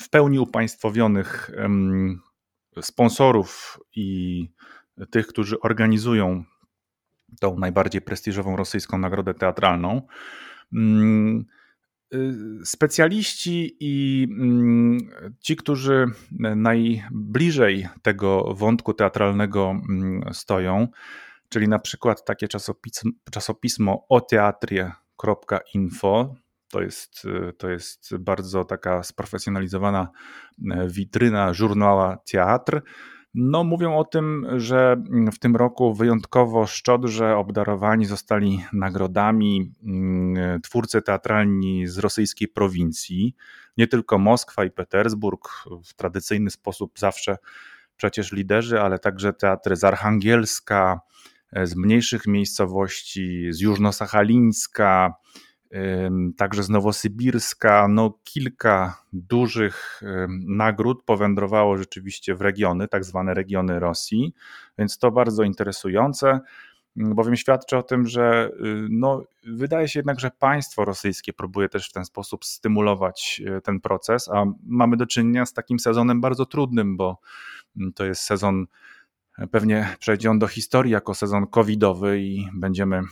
[0.00, 1.50] w pełni upaństwowionych
[2.80, 4.48] sponsorów i
[5.10, 6.44] tych, którzy organizują
[7.40, 10.02] tą najbardziej prestiżową rosyjską nagrodę teatralną.
[10.72, 11.44] Mm,
[12.14, 12.34] y,
[12.64, 14.98] specjaliści i mm,
[15.40, 16.06] ci, którzy
[16.56, 20.88] najbliżej tego wątku teatralnego mm, stoją,
[21.48, 26.34] czyli na przykład takie czasopismo, czasopismo oteatrie.info,
[26.70, 27.26] to jest,
[27.58, 30.08] to jest bardzo taka sprofesjonalizowana
[30.70, 32.82] e, witryna żurnala Teatr,
[33.34, 35.02] no, mówią o tym, że
[35.32, 43.34] w tym roku wyjątkowo szczodrze obdarowani zostali nagrodami mm, twórcy teatralni z rosyjskiej prowincji.
[43.76, 45.48] Nie tylko Moskwa i Petersburg
[45.84, 47.36] w tradycyjny sposób zawsze
[47.96, 51.00] przecież liderzy, ale także teatry z Archangielska,
[51.62, 55.10] z mniejszych miejscowości, z Jużno-Sachalińska,
[56.36, 57.88] także z Nowosybirska.
[57.88, 60.02] No, kilka dużych
[60.46, 64.34] nagród powędrowało rzeczywiście w regiony, tak zwane regiony Rosji,
[64.78, 66.40] więc to bardzo interesujące,
[66.96, 71.88] bowiem świadczy o tym, że y, no, wydaje się jednak, że państwo rosyjskie próbuje też
[71.88, 76.46] w ten sposób stymulować y, ten proces, a mamy do czynienia z takim sezonem bardzo
[76.46, 77.18] trudnym, bo
[77.94, 78.66] to jest sezon
[79.50, 83.02] Pewnie przejdzie on do historii jako sezon covidowy i będziemy e,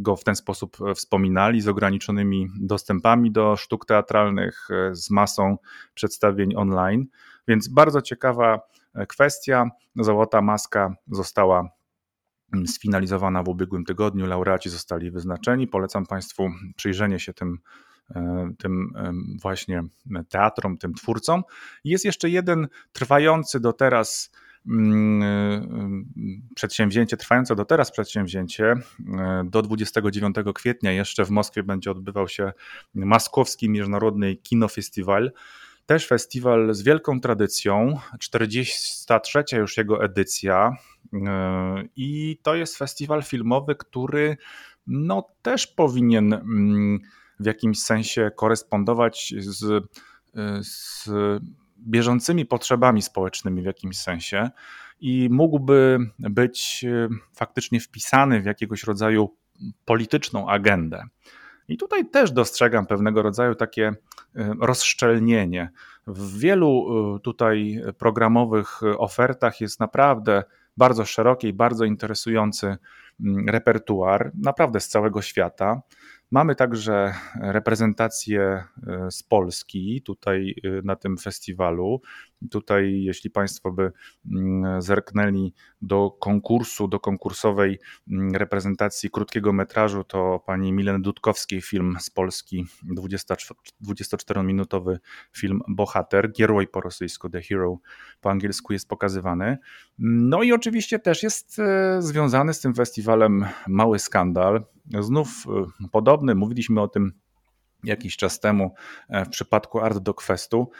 [0.00, 5.56] go w ten sposób wspominali z ograniczonymi dostępami do sztuk teatralnych, e, z masą
[5.94, 7.06] przedstawień online.
[7.48, 8.60] Więc bardzo ciekawa
[9.08, 9.70] kwestia.
[9.96, 11.68] Złota Maska została
[12.52, 14.26] mm, sfinalizowana w ubiegłym tygodniu.
[14.26, 15.66] Laureaci zostali wyznaczeni.
[15.66, 17.58] Polecam Państwu przyjrzenie się tym,
[18.58, 18.92] tym
[19.42, 19.82] właśnie
[20.28, 21.42] teatrom, tym twórcom.
[21.84, 24.30] Jest jeszcze jeden trwający do teraz
[26.54, 28.72] przedsięwzięcie, trwające do teraz przedsięwzięcie.
[28.72, 29.04] Y,
[29.44, 32.52] do 29 kwietnia jeszcze w Moskwie będzie odbywał się
[32.94, 35.32] Maskowski Międzynarodny Kinofestiwal.
[35.86, 40.76] Też festiwal z wielką tradycją, 43 już jego edycja.
[41.96, 44.36] I to jest festiwal filmowy, który
[44.86, 46.98] no, też powinien mm,
[47.40, 49.84] w jakimś sensie korespondować z,
[50.60, 51.08] z
[51.86, 54.50] bieżącymi potrzebami społecznymi w jakimś sensie
[55.00, 59.36] i mógłby być e, faktycznie wpisany w jakiegoś rodzaju
[59.84, 61.02] polityczną agendę.
[61.68, 63.86] I tutaj też dostrzegam pewnego rodzaju takie
[64.36, 65.70] e, rozszczelnienie.
[66.06, 70.44] W wielu e, tutaj programowych ofertach jest naprawdę
[70.76, 72.76] bardzo szeroki i bardzo interesujący
[73.20, 75.82] mm, repertuar, naprawdę z całego świata.
[76.30, 82.00] Mamy także reprezentację e, z Polski tutaj e, na tym festiwalu.
[82.50, 83.92] Tutaj, jeśli Państwo by
[84.30, 87.78] mm, zerknęli do konkursu, do konkursowej
[88.10, 92.66] mm, reprezentacji krótkiego metrażu, to pani Mileny Dudkowskiej film z Polski,
[93.82, 94.98] 24-minutowy
[95.36, 97.78] film Bohater, Gieroj po rosyjsku, The Hero
[98.20, 99.58] po angielsku jest pokazywany.
[99.98, 104.64] No i oczywiście też jest e, związany z tym festiwalem mały skandal.
[105.00, 105.28] Znów
[105.92, 107.12] podobny, mówiliśmy o tym
[107.84, 108.74] jakiś czas temu
[109.26, 110.70] w przypadku Art Dog Festu.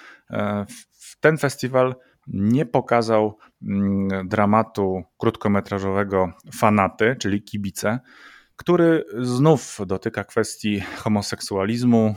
[1.20, 1.94] Ten festiwal
[2.26, 8.00] nie pokazał mm, dramatu krótkometrażowego Fanaty, czyli Kibice,
[8.56, 12.14] który znów dotyka kwestii homoseksualizmu.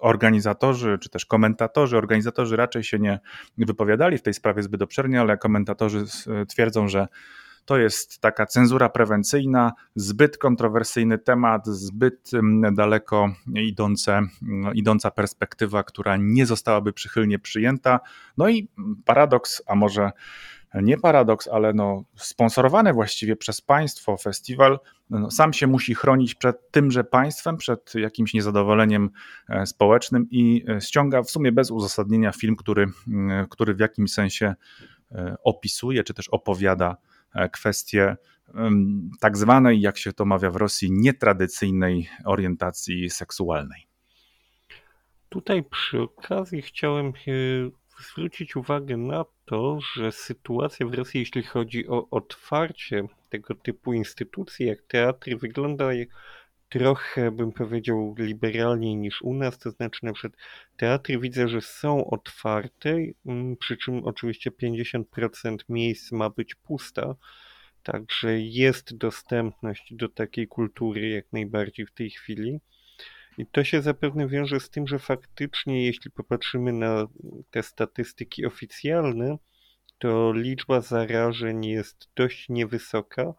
[0.00, 3.20] Organizatorzy, czy też komentatorzy, organizatorzy raczej się nie
[3.58, 6.04] wypowiadali w tej sprawie zbyt obszernie, ale komentatorzy
[6.48, 7.08] twierdzą, że
[7.68, 15.82] to jest taka cenzura prewencyjna, zbyt kontrowersyjny temat, zbyt mm, daleko idące, mm, idąca perspektywa,
[15.82, 18.00] która nie zostałaby przychylnie przyjęta.
[18.36, 18.68] No i
[19.04, 20.10] paradoks, a może
[20.74, 24.78] nie paradoks, ale no, sponsorowany właściwie przez państwo festiwal
[25.10, 29.10] no, sam się musi chronić przed tymże państwem, przed jakimś niezadowoleniem
[29.48, 34.12] e, społecznym i e, ściąga w sumie bez uzasadnienia film, który, mm, który w jakimś
[34.12, 34.54] sensie
[35.12, 36.96] e, opisuje czy też opowiada
[37.38, 38.16] E, kwestie
[39.20, 43.86] tak zwanej, jak się to mawia w Rosji, nietradycyjnej orientacji seksualnej.
[45.28, 47.12] Tutaj przy okazji chciałem
[48.00, 54.66] zwrócić uwagę na to, że sytuacja w Rosji, jeśli chodzi o otwarcie tego typu instytucji
[54.66, 55.92] jak teatry, wygląda
[56.68, 59.58] trochę, bym powiedział, liberalniej niż u nas.
[59.58, 60.42] To znaczy, na przykład
[60.76, 67.14] teatry widzę, że są otwarte, mm, przy czym oczywiście 50% miejsc ma być pusta.
[67.82, 72.60] Także jest dostępność do takiej kultury jak najbardziej w tej chwili.
[73.38, 77.06] I to się zapewne wiąże z tym, że faktycznie, jeśli popatrzymy na
[77.50, 79.38] te statystyki oficjalne,
[79.98, 83.34] to liczba zarażeń jest dość niewysoka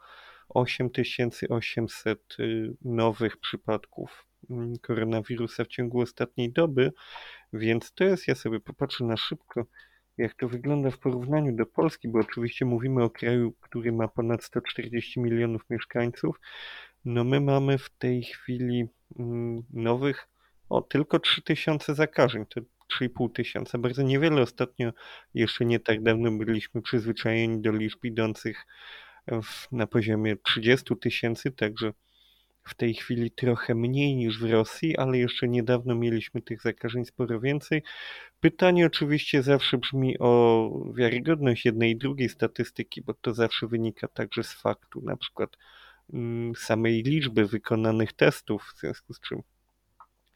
[0.50, 6.92] 8800 y, nowych przypadków mm, koronawirusa w ciągu ostatniej doby,
[7.54, 9.66] więc to jest, ja sobie popatrzę na szybko,
[10.18, 14.44] jak to wygląda w porównaniu do Polski, bo oczywiście mówimy o kraju, który ma ponad
[14.44, 16.40] 140 milionów mieszkańców.
[17.06, 18.88] No my mamy w tej chwili
[19.20, 20.28] mm, nowych,
[20.70, 22.62] o tylko 3000 zakażeń, to
[23.02, 24.42] 3,5 tysiąca, bardzo niewiele.
[24.42, 24.92] Ostatnio,
[25.34, 28.66] jeszcze nie tak dawno byliśmy przyzwyczajeni do liczb idących
[29.28, 31.94] w, na poziomie 30 tysięcy, także
[32.64, 37.40] w tej chwili trochę mniej niż w Rosji, ale jeszcze niedawno mieliśmy tych zakażeń sporo
[37.40, 37.84] więcej.
[38.40, 44.44] Pytanie oczywiście zawsze brzmi o wiarygodność jednej i drugiej statystyki, bo to zawsze wynika także
[44.44, 45.58] z faktu na przykład
[46.14, 49.42] mm, samej liczby wykonanych testów, w związku z czym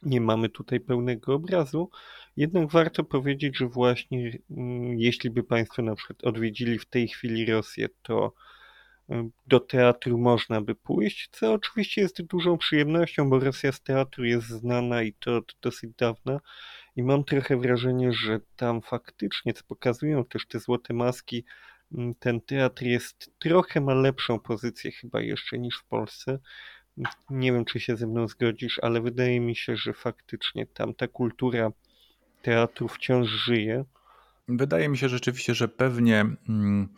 [0.02, 1.90] nie mamy tutaj pełnego obrazu.
[2.36, 7.46] Jednak warto powiedzieć, że właśnie mm, jeśli by Państwo na przykład odwiedzili w tej chwili
[7.46, 8.32] Rosję, to
[9.46, 14.46] do teatru można by pójść, co oczywiście jest dużą przyjemnością, bo Rosja z teatru jest
[14.46, 16.40] znana i to od dosyć dawna.
[16.96, 21.44] I mam trochę wrażenie, że tam faktycznie, co pokazują też te złote maski,
[21.92, 26.38] mm, ten teatr jest trochę ma lepszą pozycję chyba jeszcze niż w Polsce.
[27.30, 31.08] Nie wiem, czy się ze mną zgodzisz, ale wydaje mi się, że faktycznie tam ta
[31.08, 31.72] kultura
[32.42, 33.84] teatru wciąż żyje.
[34.48, 36.26] Wydaje mi się rzeczywiście, że pewnie.
[36.46, 36.88] Hmm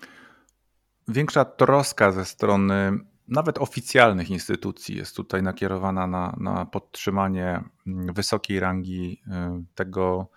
[1.09, 8.61] większa troska ze strony nawet oficjalnych instytucji jest tutaj nakierowana na, na podtrzymanie mm, wysokiej
[8.61, 10.29] rangi y, tego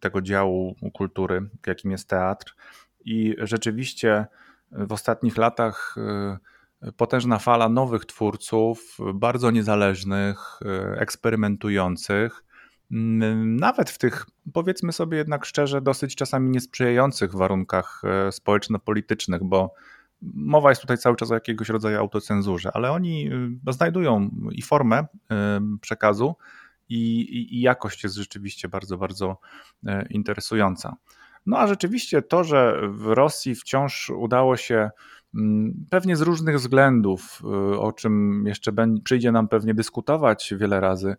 [0.00, 2.56] tego działu kultury, jakim jest teatr.
[3.04, 4.26] I rzeczywiście
[4.72, 5.96] w ostatnich latach
[6.96, 10.60] potężna fala nowych twórców, bardzo niezależnych,
[10.96, 12.44] eksperymentujących,
[12.90, 19.74] nawet w tych, powiedzmy sobie jednak szczerze, dosyć czasami niesprzyjających warunkach społeczno-politycznych, bo
[20.22, 23.32] mowa jest tutaj cały czas o jakiegoś rodzaju autocenzurze, ale oni
[23.68, 25.06] y, znajdują i formę y,
[25.80, 26.34] przekazu,
[26.88, 29.38] i, i, i jakość jest rzeczywiście bardzo, bardzo
[29.84, 30.96] y, interesująca.
[31.46, 34.90] No a rzeczywiście to, że w Rosji wciąż udało się
[35.34, 37.42] mm, pewnie z różnych względów,
[37.78, 38.72] o czym jeszcze
[39.04, 41.16] przyjdzie nam pewnie dyskutować wiele razy, mm,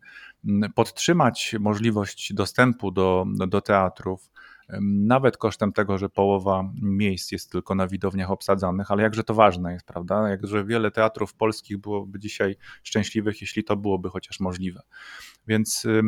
[0.76, 4.32] podtrzymać możliwość dostępu do, do teatrów,
[4.82, 9.74] nawet kosztem tego, że połowa miejsc jest tylko na widowniach obsadzanych, ale jakże to ważne
[9.74, 10.30] jest, prawda?
[10.30, 14.82] Jakże wiele teatrów polskich byłoby dzisiaj szczęśliwych, jeśli to byłoby chociaż możliwe.
[15.48, 16.02] Więc y,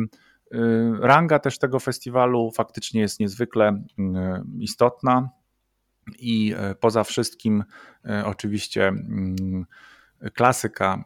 [1.00, 3.84] ranga też tego festiwalu faktycznie jest niezwykle
[4.58, 5.30] istotna
[6.18, 7.64] i poza wszystkim
[8.24, 8.92] oczywiście
[10.34, 11.04] klasyka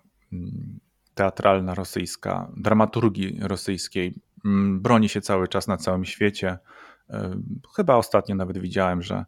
[1.16, 4.14] teatralna rosyjska, dramaturgii rosyjskiej
[4.70, 6.58] broni się cały czas na całym świecie.
[7.76, 9.24] Chyba ostatnio nawet widziałem, że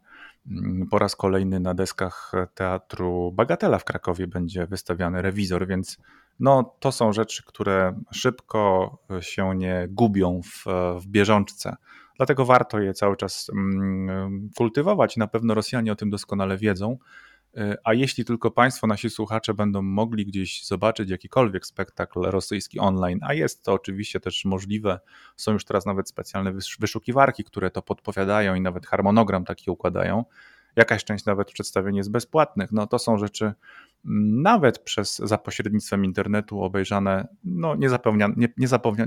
[0.51, 5.97] mm, po raz kolejny na deskach teatru Bagatela w Krakowie będzie wystawiany rewizor, więc
[6.39, 10.65] no, to są rzeczy, które szybko się nie gubią w,
[11.01, 11.75] w bieżączce.
[12.17, 15.17] Dlatego warto je cały czas mm, kultywować.
[15.17, 16.97] Na pewno Rosjanie o tym doskonale wiedzą.
[17.57, 23.19] E, a jeśli tylko Państwo, nasi słuchacze, będą mogli gdzieś zobaczyć jakikolwiek spektakl rosyjski online,
[23.21, 24.99] a jest to oczywiście też możliwe,
[25.35, 30.25] są już teraz nawet specjalne wyszukiwarki, które to podpowiadają i nawet harmonogram taki układają.
[30.75, 32.71] Jakaś część nawet przedstawień jest bezpłatnych.
[32.71, 38.47] No to są rzeczy mm, nawet przez za pośrednictwem internetu obejrzane, no niezapomniane, nie,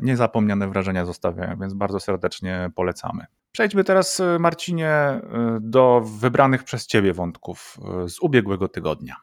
[0.02, 3.26] niezapomniane wrażenia zostawiają, więc bardzo serdecznie polecamy.
[3.52, 5.22] Przejdźmy teraz, e, Marcinie, e,
[5.60, 9.16] do wybranych przez Ciebie wątków e, z ubiegłego tygodnia.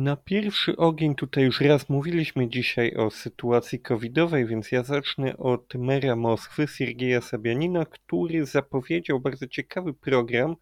[0.00, 5.74] Na pierwszy ogień tutaj już raz mówiliśmy dzisiaj o sytuacji covidowej, więc ja zacznę od
[5.74, 10.56] mera Moskwy, Siergieja Sabianina, który zapowiedział bardzo ciekawy program.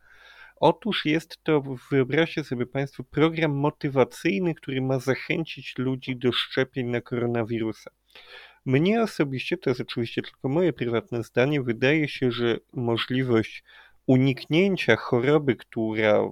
[0.56, 7.00] Otóż jest to, wyobraźcie sobie Państwo, program motywacyjny, który ma zachęcić ludzi do szczepień na
[7.00, 7.90] koronawirusa.
[8.64, 13.64] Mnie osobiście, to jest oczywiście tylko moje prywatne zdanie, wydaje się, że możliwość
[14.06, 16.30] uniknięcia choroby, która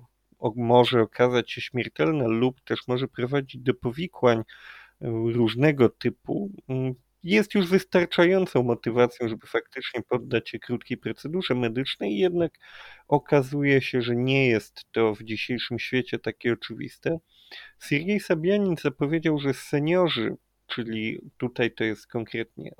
[0.57, 4.45] może okazać się śmiertelna lub też może prowadzić do powikłań e,
[5.11, 12.53] różnego typu, mm, jest już wystarczającą motywacją, żeby faktycznie poddać się krótkiej procedurze medycznej, jednak
[13.09, 17.19] okazuje się, że nie jest to w dzisiejszym świecie takie oczywiste.
[17.83, 22.73] Siergiej Sabianin zapowiedział, że seniorzy czyli tutaj to jest konkretnie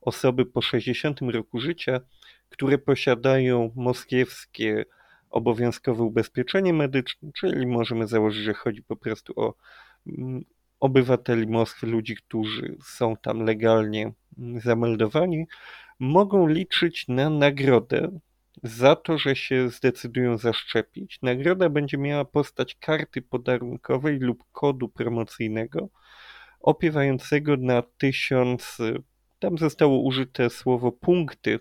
[0.00, 2.00] osoby po 60 roku życia,
[2.48, 4.84] które posiadają moskiewskie
[5.32, 9.54] obowiązkowe ubezpieczenie medyczne, czyli możemy założyć, że chodzi po prostu o
[10.06, 10.44] mm,
[10.80, 15.46] obywateli Moskwy, ludzi, którzy są tam legalnie mm, zameldowani,
[15.98, 18.18] mogą liczyć na nagrodę
[18.62, 21.18] za to, że się zdecydują zaszczepić.
[21.22, 25.88] Nagroda będzie miała postać karty podarunkowej lub kodu promocyjnego,
[26.60, 28.78] opiewającego na tysiąc,
[29.38, 31.60] tam zostało użyte słowo punkty,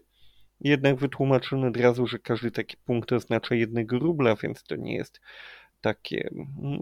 [0.62, 5.22] jednak wytłumaczono od razu, że każdy taki punkt oznacza jednego rubla, więc to nie jest
[5.82, 6.30] takie,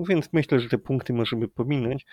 [0.09, 2.05] więc myślę, że te punkty możemy pominąć.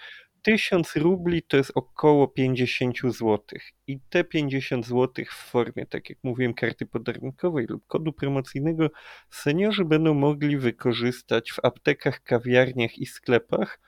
[0.42, 3.40] Tysiąc rubli to jest około 50 zł
[3.87, 8.90] i te 50 zł w formie, tak jak mówiłem, karty podarunkowej lub kodu promocyjnego
[9.31, 13.79] seniorzy będą mogli wykorzystać w aptekach, kawiarniach i sklepach,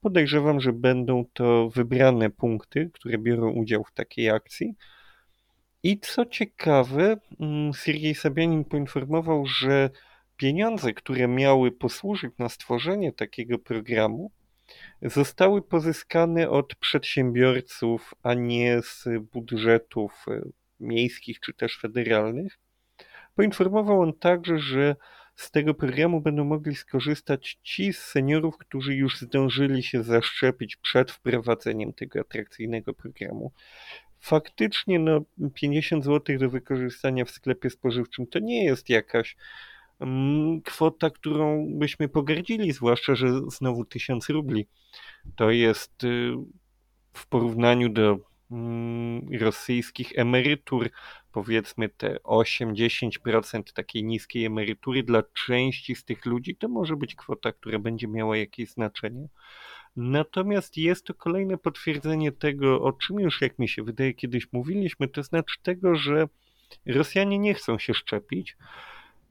[0.00, 4.74] Podejrzewam, że będą to wybrane punkty, które biorą udział w takiej akcji.
[5.86, 9.90] I co ciekawe, mm, Siergiej Sabianin poinformował, że
[10.36, 14.30] pieniądze, które miały posłużyć na stworzenie takiego programu,
[15.02, 20.40] zostały pozyskane od przedsiębiorców, a nie z budżetów e,
[20.80, 22.58] miejskich czy też federalnych.
[23.36, 24.96] Poinformował on także, że
[25.36, 31.10] z tego programu będą mogli skorzystać ci z seniorów, którzy już zdążyli się zaszczepić przed
[31.10, 33.52] wprowadzeniem tego atrakcyjnego programu.
[34.20, 35.20] Faktycznie no,
[35.54, 39.36] 50 zł do wykorzystania w sklepie spożywczym to nie jest jakaś
[40.00, 44.66] mm, kwota, którą byśmy pogardzili, zwłaszcza, że znowu 1000 rubli.
[45.36, 46.32] To jest y,
[47.12, 48.18] w porównaniu do
[48.50, 50.90] mm, rosyjskich emerytur
[51.36, 57.52] powiedzmy te 8-10% takiej niskiej emerytury dla części z tych ludzi, to może być kwota,
[57.52, 59.28] która będzie miała jakieś znaczenie.
[59.96, 65.08] Natomiast jest to kolejne potwierdzenie tego, o czym już, jak mi się wydaje, kiedyś mówiliśmy,
[65.08, 66.28] to znaczy tego, że
[66.86, 68.56] Rosjanie nie chcą się szczepić.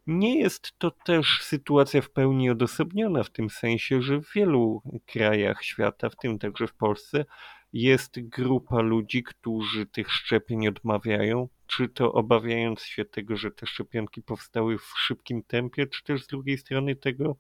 [0.07, 5.63] Nie jest to też sytuacja w pełni odosobniona w tym sensie, że w wielu krajach
[5.63, 7.25] świata, w tym także w Polsce,
[7.73, 14.21] jest grupa ludzi, którzy tych szczepień odmawiają, czy to obawiając się tego, że te szczepionki
[14.21, 17.35] powstały w szybkim tempie, czy też z drugiej strony tego,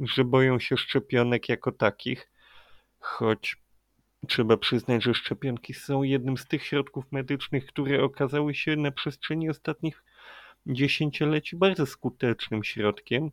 [0.00, 2.30] że boją się szczepionek jako takich,
[2.98, 3.56] choć
[4.28, 9.50] trzeba przyznać, że szczepionki są jednym z tych środków medycznych, które okazały się na przestrzeni
[9.50, 10.04] ostatnich
[10.66, 13.30] dziesięcioleci bardzo skutecznym środkiem.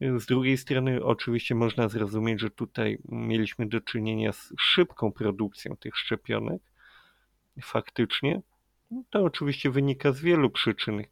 [0.00, 5.96] Z drugiej strony, oczywiście można zrozumieć, że tutaj mieliśmy do czynienia z szybką produkcją tych
[5.96, 6.62] szczepionek.
[7.62, 8.42] Faktycznie,
[9.10, 11.02] to oczywiście wynika z wielu przyczyn.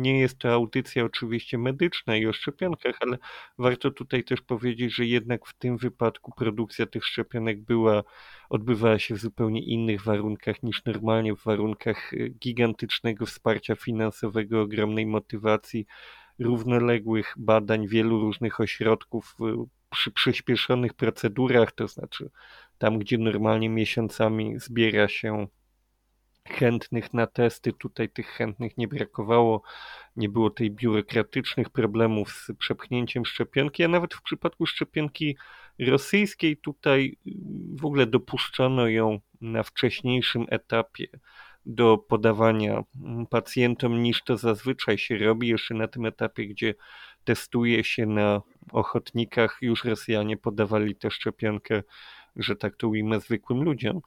[0.00, 3.18] Nie jest to audycja oczywiście medyczna i o szczepionkach, ale
[3.58, 8.02] warto tutaj też powiedzieć, że jednak w tym wypadku produkcja tych szczepionek była,
[8.50, 15.06] odbywała się w zupełnie innych warunkach niż normalnie w warunkach y, gigantycznego wsparcia finansowego, ogromnej
[15.06, 15.86] motywacji,
[16.38, 19.44] równoległych badań wielu różnych ośrodków y,
[19.90, 22.30] przy przyspieszonych procedurach, to znaczy
[22.78, 25.46] tam, gdzie normalnie miesiącami zbiera się
[26.48, 27.72] chętnych na testy.
[27.72, 29.62] Tutaj tych chętnych nie brakowało.
[30.16, 35.36] Nie było tej biurokratycznych problemów z przepchnięciem szczepionki, a nawet w przypadku szczepionki
[35.78, 37.18] rosyjskiej tutaj
[37.80, 41.06] w ogóle dopuszczono ją na wcześniejszym etapie
[41.66, 42.82] do podawania
[43.30, 46.74] pacjentom niż to zazwyczaj się robi jeszcze na tym etapie, gdzie
[47.24, 48.42] testuje się na
[48.72, 51.82] ochotnikach, już Rosjanie podawali tę szczepionkę,
[52.36, 54.00] że tak to ujmę, zwykłym ludziom.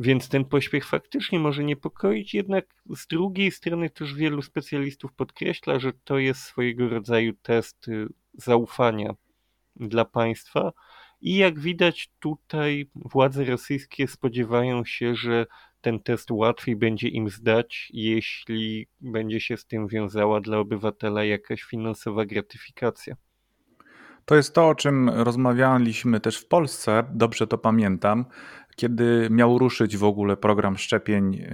[0.00, 5.92] Więc ten pośpiech faktycznie może niepokoić, jednak z drugiej strony też wielu specjalistów podkreśla, że
[6.04, 9.14] to jest swojego rodzaju test y, zaufania
[9.76, 10.72] dla państwa.
[11.20, 15.46] I jak widać, tutaj władze rosyjskie spodziewają się, że
[15.80, 21.62] ten test łatwiej będzie im zdać, jeśli będzie się z tym wiązała dla obywatela jakaś
[21.62, 23.16] finansowa gratyfikacja.
[24.24, 28.24] To jest to, o czym rozmawialiśmy też w Polsce, dobrze to pamiętam,
[28.80, 31.46] kiedy miał ruszyć w ogóle program szczepień,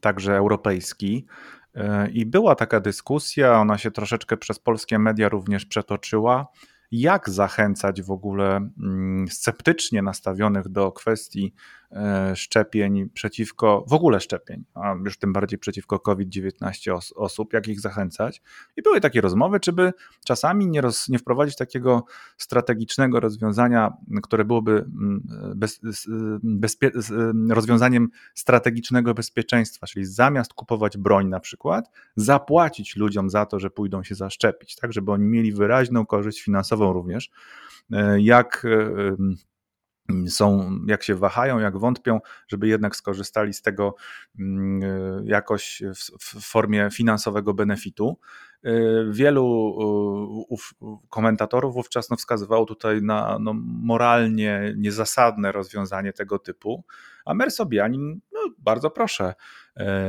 [0.00, 1.26] także europejski.
[1.74, 6.46] E, I była taka dyskusja, ona się troszeczkę przez polskie media również przetoczyła
[6.90, 11.54] jak zachęcać w ogóle mm, sceptycznie nastawionych do kwestii
[12.34, 17.80] szczepień przeciwko, w ogóle szczepień, a już tym bardziej przeciwko COVID-19 os osób, jak ich
[17.80, 18.42] zachęcać.
[18.76, 19.92] I były takie rozmowy, czy by
[20.24, 22.04] czasami nie, roz, nie wprowadzić takiego
[22.36, 23.92] strategicznego rozwiązania,
[24.22, 25.22] które byłoby mm,
[26.42, 26.76] bez,
[27.48, 34.02] rozwiązaniem strategicznego bezpieczeństwa, czyli zamiast kupować broń na przykład, zapłacić ludziom za to, że pójdą
[34.02, 37.30] się zaszczepić, tak, żeby oni mieli wyraźną korzyść finansową również,
[37.92, 39.16] e, jak e,
[40.28, 43.94] są, jak się wahają, jak wątpią, żeby jednak skorzystali z tego
[44.38, 45.82] mm, e, jakoś
[46.20, 48.18] w, formie finansowego benefitu.
[49.10, 49.76] Wielu
[51.08, 56.84] komentatorów wówczas no, wskazywało tutaj na no, moralnie niezasadne rozwiązanie tego typu,
[57.24, 59.34] a Mersobianin, no, bardzo proszę,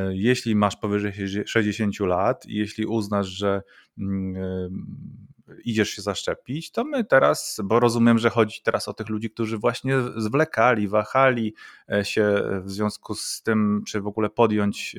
[0.10, 1.14] jeśli masz powyżej
[1.46, 3.62] 60 lat, jeśli uznasz, że
[3.98, 4.36] mm,
[5.66, 9.58] idziesz się zaszczepić, to my teraz, bo rozumiem, że chodzi teraz o tych ludzi, którzy
[9.58, 11.54] właśnie zwlekali, wahali
[11.92, 14.96] e, się w związku z tym, czy w ogóle podjąć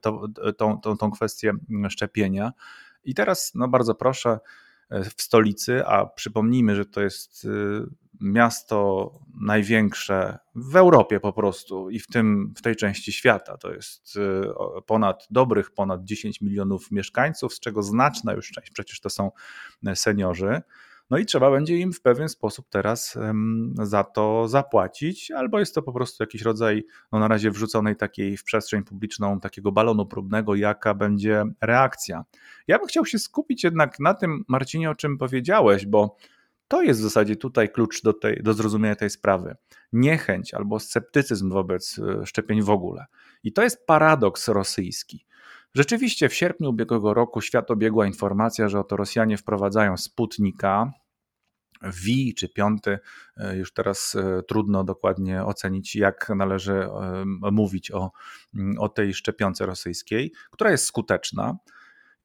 [0.00, 1.52] to, tą, tą, tą kwestię
[1.88, 2.52] szczepienia.
[3.04, 4.38] I teraz, no bardzo proszę,
[4.90, 7.46] e, w stolicy, a przypomnijmy, że to jest
[8.22, 9.10] miasto
[9.40, 13.56] największe w Europie po prostu i w, tym, w tej części świata.
[13.56, 14.44] To jest y,
[14.86, 19.30] ponad dobrych, ponad 10 milionów mieszkańców, z czego znaczna już część przecież to są
[19.88, 20.62] y, seniorzy.
[21.10, 23.18] No i trzeba będzie im w pewien sposób teraz
[23.82, 28.36] za to zapłacić, albo jest to po prostu jakiś rodzaj, no na razie wrzuconej takiej
[28.36, 32.24] w przestrzeń publiczną, takiego balonu próbnego, jaka będzie reakcja.
[32.68, 36.16] Ja bym chciał się skupić jednak na tym, Marcinie, o czym powiedziałeś, bo
[36.72, 39.56] to jest w zasadzie tutaj klucz do, tej, do zrozumienia tej sprawy.
[39.92, 43.06] Niechęć albo sceptycyzm wobec e, szczepień w ogóle.
[43.42, 45.26] I to jest paradoks rosyjski.
[45.74, 50.92] Rzeczywiście w sierpniu ubiegłego roku świat obiegła informacja, że oto Rosjanie wprowadzają Sputnika,
[51.82, 52.06] V
[52.36, 52.98] czy piąty,
[53.36, 56.88] e, już teraz e, trudno dokładnie ocenić, jak należy
[57.52, 58.12] mówić o,
[58.78, 61.56] o tej szczepionce rosyjskiej, która jest skuteczna.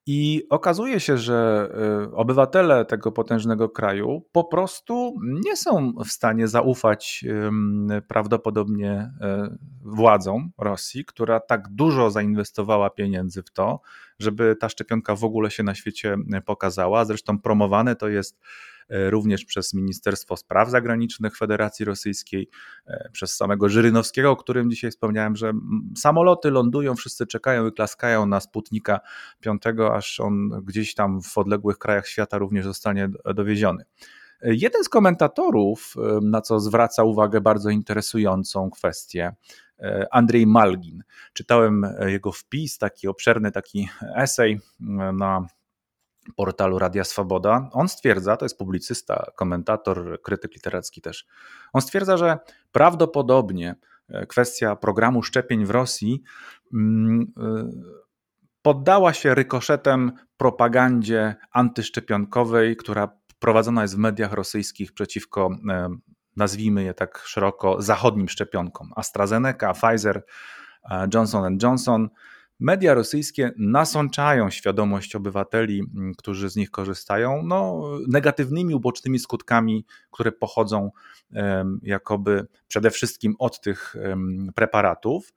[0.10, 1.70] I okazuje się, że
[2.06, 7.26] y, obywatele tego potężnego kraju po prostu nie są w stanie zaufać
[8.08, 9.12] prawdopodobnie
[9.52, 13.82] y, władzom Rosji, która tak dużo zainwestowała pieniędzy w to,
[14.20, 17.06] żeby ta szczepionka w ogóle się na świecie pokazała.
[17.06, 18.40] Zresztą promowane to jest
[18.90, 22.50] również przez Ministerstwo Spraw Zagranicznych Federacji Rosyjskiej,
[22.88, 25.54] e, przez samego Żyrynowskiego, o którym dzisiaj wspomniałem, że
[25.98, 29.00] samoloty lądują, wszyscy czekają i klaskają na Sputnika
[29.40, 29.62] 5,
[29.94, 33.84] aż on gdzieś tam w odległych krajach świata również zostanie dowieziony.
[34.42, 39.36] E, jeden z komentatorów, na co zwraca uwagę bardzo interesującą kwestię,
[40.12, 41.04] Andrzej Malgin.
[41.34, 44.60] Czytałem jego wpis, taki obszerny, taki esej
[45.14, 45.48] na
[46.36, 47.70] portalu Radia Swoboda.
[47.74, 51.28] On stwierdza, to jest publicysta, komentator, krytyk literacki też.
[51.74, 52.38] On stwierdza, że
[52.72, 53.76] prawdopodobnie
[54.10, 56.24] e, kwestia programu szczepień w Rosji
[56.74, 57.72] mm, e,
[58.62, 63.10] poddała się rykoszetem propagandzie antyszczepionkowej, która
[63.40, 65.90] prowadzona jest w mediach rosyjskich przeciwko, e,
[66.36, 68.92] nazwijmy je tak szeroko, zachodnim szczepionkom.
[68.96, 70.24] AstraZeneca, Pfizer,
[71.14, 72.10] Johnson Johnson
[72.60, 80.32] Media rosyjskie nasączają świadomość obywateli, mm, którzy z nich korzystają, no, negatywnymi, ubocznymi skutkami, które
[80.32, 80.92] pochodzą
[81.82, 83.96] jakoby przede wszystkim od tych
[84.56, 85.34] preparatów.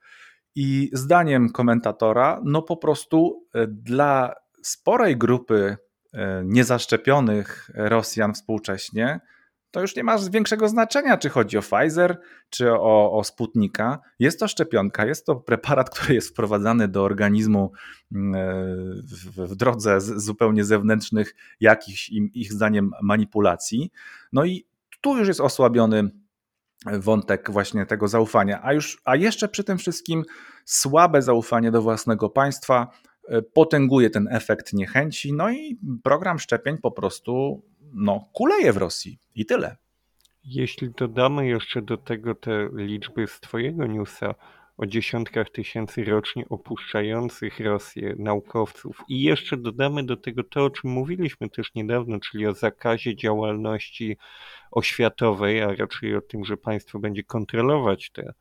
[0.55, 5.77] I zdaniem komentatora, no po prostu e, dla sporej grupy
[6.13, 9.19] e, niezaszczepionych Rosjan współcześnie,
[9.71, 12.19] to już nie ma większego znaczenia, czy chodzi o Pfizer,
[12.49, 13.99] czy o, o Sputnika.
[14.19, 17.71] Jest to szczepionka, jest to preparat, który jest wprowadzany do organizmu
[18.11, 18.65] mm, e,
[19.03, 23.91] w, w drodze z, zupełnie zewnętrznych, jakichś im, ich zdaniem manipulacji.
[24.33, 24.65] No i
[25.01, 26.11] tu już jest osłabiony
[26.85, 30.23] wątek właśnie tego zaufania, a już, a jeszcze przy tym wszystkim
[30.65, 32.87] słabe zaufanie do własnego państwa
[33.27, 37.63] e, potęguje ten efekt niechęci, no i program szczepień po prostu
[37.93, 39.77] no, kuleje w Rosji i tyle.
[40.43, 44.35] Jeśli dodamy jeszcze do tego te liczby z Twojego newsa
[44.77, 50.89] o dziesiątkach tysięcy rocznie opuszczających Rosję naukowców i jeszcze dodamy do tego to, o czym
[50.89, 54.17] mówiliśmy też niedawno, czyli o zakazie działalności
[54.71, 58.33] oświatowej, a raczej o tym, że państwo będzie kontrolować tę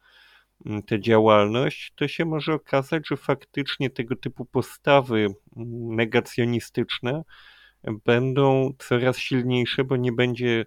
[0.86, 5.26] te działalność, to się może okazać, że faktycznie tego typu postawy
[5.96, 7.22] negacjonistyczne
[8.04, 10.66] będą coraz silniejsze, bo nie będzie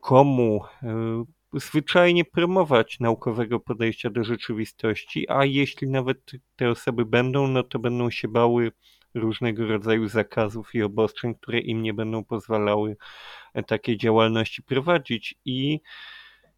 [0.00, 7.62] komu e, zwyczajnie promować naukowego podejścia do rzeczywistości, a jeśli nawet te osoby będą, no
[7.62, 8.72] to będą się bały
[9.14, 12.96] różnego rodzaju zakazów i obostrzeń, które im nie będą pozwalały
[13.54, 15.34] e, takiej działalności prowadzić.
[15.44, 15.80] I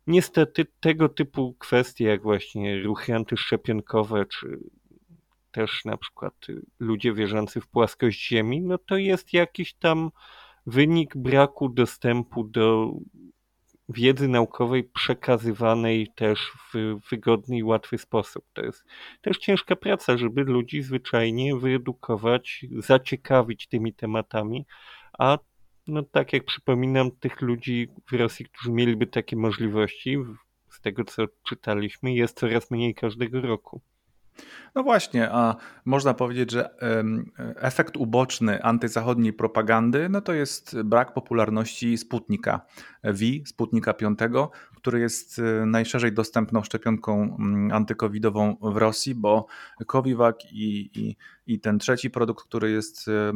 [0.06, 4.58] niestety tego typu kwestie, jak właśnie ruchy antyszczepionkowe, czy
[5.50, 6.34] też na przykład
[6.78, 10.10] ludzie wierzący w płaskość Ziemi, no to jest jakiś tam
[10.66, 12.92] wynik braku dostępu do
[13.88, 18.44] wiedzy naukowej przekazywanej też w wygodny i łatwy sposób.
[18.52, 18.84] To jest
[19.20, 24.66] też ciężka praca, żeby ludzi zwyczajnie wyedukować, zaciekawić tymi tematami,
[25.18, 25.38] a
[25.86, 30.18] no tak jak przypominam, tych ludzi w Rosji, którzy mieliby takie możliwości,
[30.70, 33.80] z tego co czytaliśmy, jest coraz mniej każdego roku.
[34.74, 36.70] No właśnie, a można powiedzieć, że
[37.56, 42.60] efekt uboczny antyzachodniej propagandy no to jest brak popularności Sputnika
[43.04, 44.18] V, Sputnika 5,
[44.76, 49.46] który jest e, najszerzej dostępną szczepionką mm, antykowidową w Rosji, bo
[49.86, 51.16] Covivac i, i,
[51.46, 53.32] i ten trzeci produkt, który jest e,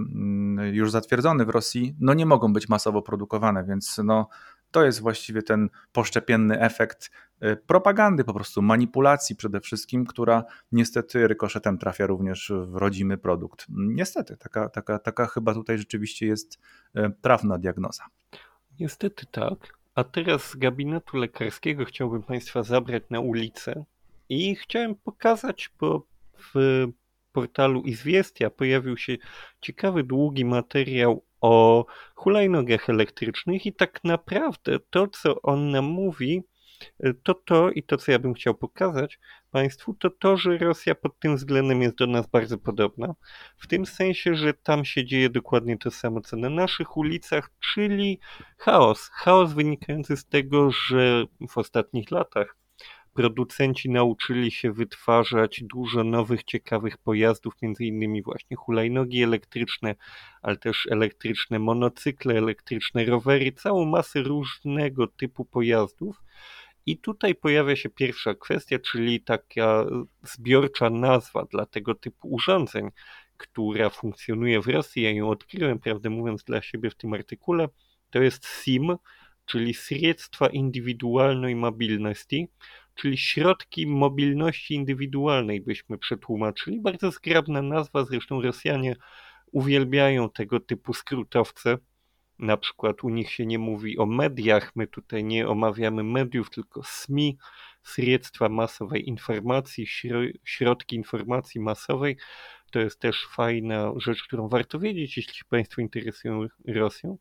[0.68, 4.28] już zatwierdzony w Rosji, no nie mogą być masowo produkowane, więc no
[4.74, 7.10] to jest właściwie ten poszczepienny efekt
[7.42, 13.66] y, propagandy, po prostu manipulacji przede wszystkim, która niestety rykoszetem trafia również w rodzimy produkt.
[13.68, 16.58] Niestety, taka, taka, taka chyba tutaj rzeczywiście jest
[16.96, 18.04] y, trafna diagnoza.
[18.80, 19.78] Niestety tak.
[19.94, 23.84] A teraz z gabinetu lekarskiego chciałbym Państwa zabrać na ulicę
[24.28, 26.06] i chciałem pokazać, bo
[26.54, 26.86] w
[27.32, 29.16] portalu Izwiestia pojawił się
[29.60, 36.42] ciekawy, długi materiał o hulajnogach elektrycznych i tak naprawdę to, co on nam mówi,
[37.22, 39.18] to to i to, co ja bym chciał pokazać
[39.50, 43.14] Państwu, to to, że Rosja pod tym względem jest do nas bardzo podobna.
[43.56, 48.20] W tym sensie, że tam się dzieje dokładnie to samo, co na naszych ulicach, czyli
[48.58, 49.10] chaos.
[49.12, 52.56] Chaos wynikający z tego, że w ostatnich latach
[53.14, 59.94] producenci nauczyli się wytwarzać dużo nowych, ciekawych pojazdów, między innymi właśnie hulajnogi elektryczne,
[60.42, 66.22] ale też elektryczne monocykle, elektryczne rowery, całą masę różnego typu pojazdów.
[66.86, 69.84] I tutaj pojawia się pierwsza kwestia, czyli taka
[70.22, 72.90] zbiorcza nazwa dla tego typu urządzeń,
[73.36, 75.02] która funkcjonuje w Rosji.
[75.02, 77.68] Ja ją odkryłem, prawdę mówiąc, dla siebie w tym artykule.
[78.10, 78.96] To jest SIM,
[79.46, 82.48] czyli Sredstwa Indywidualnej Mobilności
[82.94, 86.80] czyli środki mobilności indywidualnej byśmy przetłumaczyli.
[86.80, 88.96] Bardzo zgrabna nazwa, zresztą Rosjanie
[89.52, 91.78] uwielbiają tego typu skrótowce.
[92.38, 96.82] Na przykład u nich się nie mówi o mediach, my tutaj nie omawiamy mediów, tylko
[96.84, 97.38] SMI,
[97.82, 99.86] sredstwa masowej informacji,
[100.44, 102.16] środki informacji masowej.
[102.70, 107.18] To jest też fajna rzecz, którą warto wiedzieć, jeśli się Państwo interesują Rosją.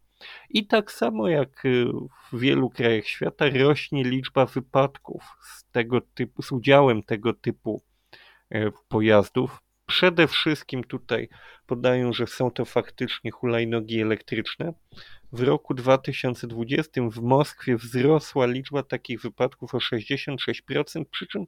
[0.49, 1.85] I tak samo jak y,
[2.31, 7.83] w wielu krajach świata rośnie liczba wypadków z tego typu, z udziałem tego typu
[8.49, 9.59] e, pojazdów.
[9.85, 11.29] Przede wszystkim tutaj
[11.65, 14.73] podają, że są to faktycznie hulajnogi elektryczne.
[15.33, 21.45] W roku 2020 w Moskwie wzrosła liczba takich wypadków o 66%, przy czym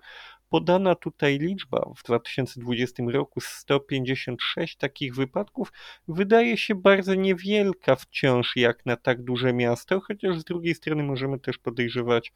[0.50, 5.72] podana tutaj liczba w 2020 roku 156 takich wypadków
[6.08, 11.40] wydaje się bardzo niewielka wciąż jak na tak duże miasto, chociaż z drugiej strony możemy
[11.40, 12.34] też podejrzewać,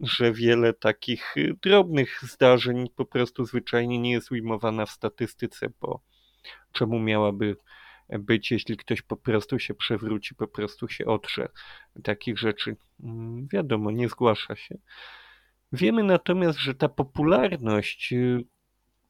[0.00, 6.00] że wiele takich drobnych zdarzeń po prostu zwyczajnie nie jest ujmowana w statystyce, bo
[6.72, 7.56] czemu miałaby
[8.08, 11.48] być, jeśli ktoś po prostu się przewróci, po prostu się otrze.
[12.02, 14.78] Takich rzeczy mm, wiadomo, nie zgłasza się.
[15.72, 18.44] Wiemy natomiast, że ta popularność y,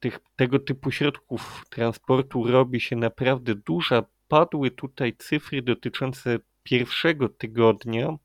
[0.00, 4.04] tych, tego typu środków transportu robi się naprawdę duża.
[4.28, 8.16] Padły tutaj cyfry dotyczące pierwszego tygodnia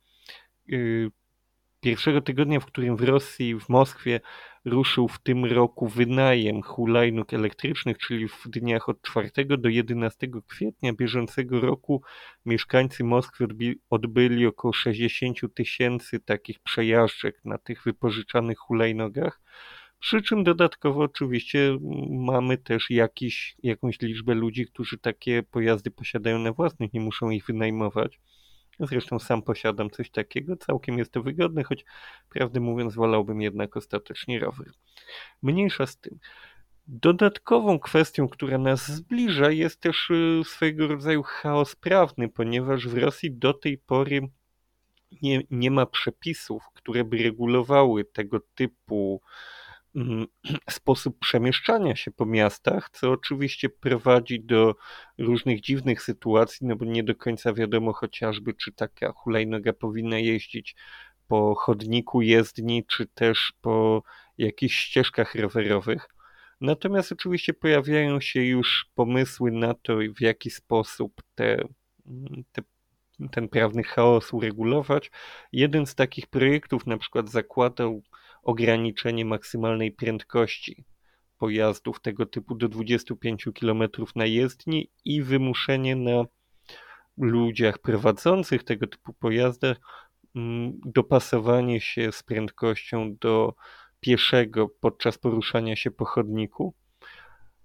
[0.74, 1.12] y,
[1.82, 4.20] pierwszego tygodnia, w którym w Rosji, w Moskwie
[4.66, 10.94] ruszył w tym roku wynajem hulajnóg elektrycznych, czyli w dniach od 4 do 11 kwietnia
[10.94, 12.02] bieżącego roku
[12.46, 13.48] mieszkańcy Moskwy
[13.90, 19.42] odbyli około 60 tysięcy takich przejażdżek na tych wypożyczanych hulajnogach.
[20.00, 21.78] Przy czym dodatkowo oczywiście
[22.10, 27.46] mamy też jakiś, jakąś liczbę ludzi, którzy takie pojazdy posiadają na własnych, nie muszą ich
[27.46, 28.20] wynajmować.
[28.80, 31.86] Zresztą sam posiadam coś takiego, całkiem jest to wygodne, choć
[32.30, 34.72] prawdę mówiąc wolałbym jednak ostatecznie rower.
[35.42, 36.20] Mniejsza z tym.
[36.88, 43.32] Dodatkową kwestią, która nas zbliża, jest też y, swojego rodzaju chaos prawny, ponieważ w Rosji
[43.32, 44.22] do tej pory
[45.22, 49.22] nie, nie ma przepisów, które by regulowały tego typu
[50.70, 54.76] sposób przemieszczania się po miastach, co oczywiście prowadzi do
[55.18, 60.76] różnych dziwnych sytuacji, no bo nie do końca wiadomo chociażby, czy taka hulajnoga powinna jeździć
[61.28, 64.04] po chodniku jezdni, czy też po
[64.38, 66.10] jakichś ścieżkach rowerowych.
[66.62, 71.64] Natomiast oczywiście pojawiają się już pomysły na to, w jaki sposób te,
[72.52, 72.62] te
[73.32, 75.12] ten prawny chaos uregulować.
[75.52, 78.04] Jeden z takich projektów na przykład zakładał
[78.42, 80.86] ograniczenie maksymalnej prędkości
[81.38, 83.84] pojazdów tego typu do 25 km
[84.16, 86.26] na jezdni i wymuszenie na
[87.18, 89.78] ludziach prowadzących tego typu pojazdach
[90.36, 93.54] mm, dopasowanie się z prędkością do
[94.00, 96.74] pieszego podczas poruszania się po chodniku.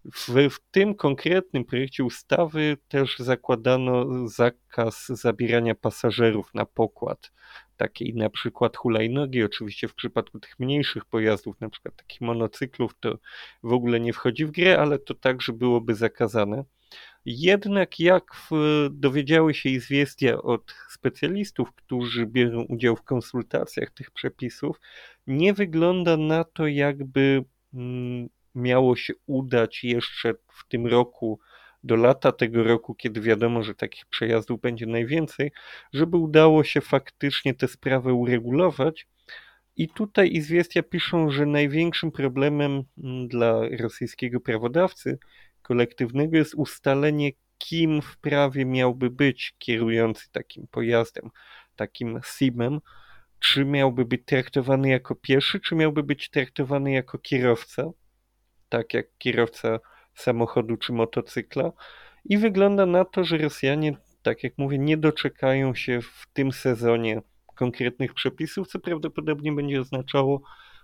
[0.05, 7.33] W, w, tym konkretnym projekcie ustawy też zakładano zakaz zabierania pasażerów na pokład
[7.77, 13.18] takiej na przykład hulajnogi, oczywiście w przypadku tych mniejszych pojazdów, na przykład takich monocyklów, to
[13.62, 16.64] w ogóle nie wchodzi w grę, ale to także byłoby zakazane.
[17.24, 18.51] Jednak jak w,
[18.91, 24.81] dowiedziały się izwiestia od specjalistów, którzy biorą udział w konsultacjach tych przepisów,
[25.27, 31.41] nie wygląda na to, jakby mm, miało się udać jeszcze w tym roku
[31.87, 35.53] do lata tego roku, kiedy wiadomo, że takich przejazdów będzie najwięcej,
[35.93, 39.07] żeby udało się faktycznie tę sprawę uregulować.
[39.76, 45.18] I tutaj izwiestia piszą, że największym problemem mm, dla rosyjskiego prawodawcy
[45.62, 51.30] kolektywnego jest ustalenie, kim w prawie miałby być kierujący takim pojazdem,
[51.76, 52.80] takim SIM-em.
[53.39, 57.91] Czy miałby być traktowany jako pieszy, czy miałby być traktowany jako kierowca,
[58.68, 59.78] tak jak kierowca
[60.17, 61.73] samochodu czy motocykla.
[62.25, 67.23] I wygląda na to, że Rosjanie, tak jak mówię, nie doczekają się w tym sezonie
[67.55, 70.43] konkretnych przepisów, co prawdopodobnie będzie oznaczało,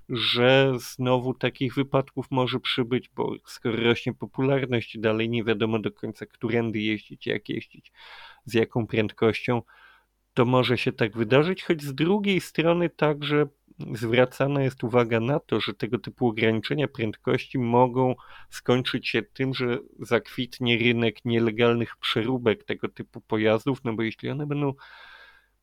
[0.08, 6.26] że znowu takich wypadków może przybyć, bo skoro rośnie popularność, dalej nie wiadomo do końca,
[6.26, 7.92] którędy jeździć, jak jeździć,
[8.44, 9.62] z jaką prędkością,
[10.34, 13.46] to może się tak wydarzyć, choć z drugiej strony także
[13.94, 18.14] zwracana jest uwaga na to, że tego typu ograniczenia prędkości mogą
[18.50, 24.46] skończyć się tym, że zakwitnie rynek nielegalnych przeróbek tego typu pojazdów, no bo jeśli one
[24.46, 24.74] będą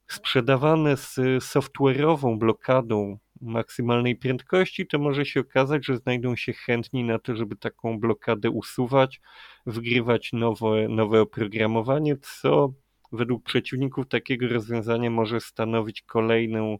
[0.07, 7.19] sprzedawane z software'ową blokadą maksymalnej prędkości, to może się okazać, że znajdą się chętni na
[7.19, 9.21] to, żeby taką blokadę usuwać,
[9.65, 12.73] wgrywać nowe, nowe oprogramowanie, co
[13.11, 16.77] według przeciwników takiego rozwiązania może stanowić kolejną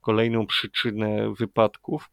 [0.00, 2.10] kolejną przyczynę wypadków.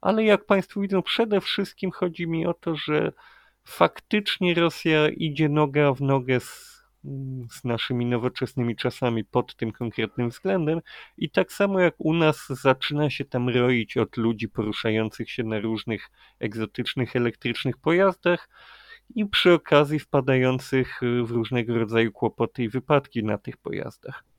[0.00, 3.12] ale jak Państwo widzą, przede wszystkim chodzi mi o to, że
[3.64, 6.70] faktycznie Rosja idzie noga w nogę z,
[7.50, 10.80] z naszymi nowoczesnymi czasami pod tym konkretnym względem
[11.16, 15.60] i tak samo jak u nas zaczyna się tam roić od ludzi poruszających się na
[15.60, 16.10] różnych
[16.40, 18.48] egzotycznych elektrycznych pojazdach
[19.14, 24.29] i przy okazji wpadających w różnego rodzaju kłopoty i wypadki na tych pojazdach.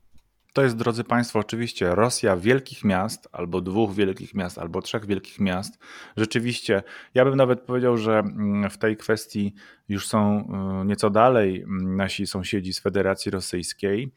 [0.52, 5.40] To jest, drodzy Państwo, oczywiście Rosja wielkich miast, albo dwóch wielkich miast, albo trzech wielkich
[5.40, 5.78] miast.
[6.16, 6.82] Rzeczywiście,
[7.14, 9.54] ja bym nawet powiedział, że mm, w tej kwestii
[9.88, 10.48] już są
[10.82, 14.12] y, nieco dalej mm, nasi sąsiedzi z Federacji Rosyjskiej.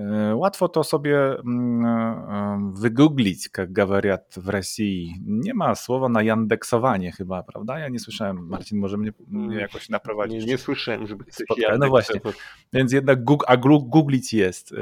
[0.00, 5.14] E, łatwo to sobie mm, e, wygooglić, jak gawariat w Rosji.
[5.26, 7.78] Nie ma słowa na jandeksowanie chyba, prawda?
[7.78, 10.46] Ja nie słyszałem, Marcin, może mnie, mnie jakoś naprowadzić.
[10.46, 11.46] Nie, nie słyszałem, żeby coś
[11.78, 12.20] No właśnie,
[12.72, 14.74] więc jednak a googlić jest.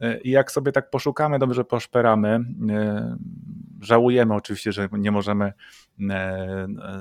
[0.00, 2.40] E, I jak sobie tak poszukamy, dobrze poszperamy,
[3.80, 5.52] żałujemy oczywiście, że nie możemy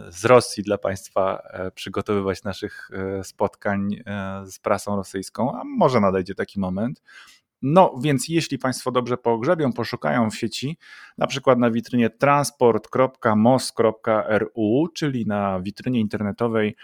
[0.10, 1.42] z Rosji dla Państwa
[1.76, 2.90] przygotowywać naszych
[3.24, 4.04] spotkań
[4.46, 7.02] z prasą rosyjską, a może nadejdzie taki moment.
[7.62, 10.78] No więc jeśli Państwo dobrze pogrzebią, poszukają w sieci,
[11.18, 16.76] na przykład na witrynie transport.mos.ru, czyli na witrynie internetowej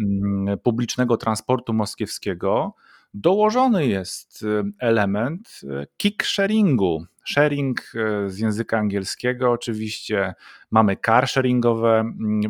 [0.00, 2.74] mm, publicznego transportu moskiewskiego,
[3.14, 7.06] dołożony jest y, element y, kick sharingu.
[7.24, 10.34] Sharing y, z języka angielskiego, oczywiście
[10.70, 12.42] mamy car sharingowe mm,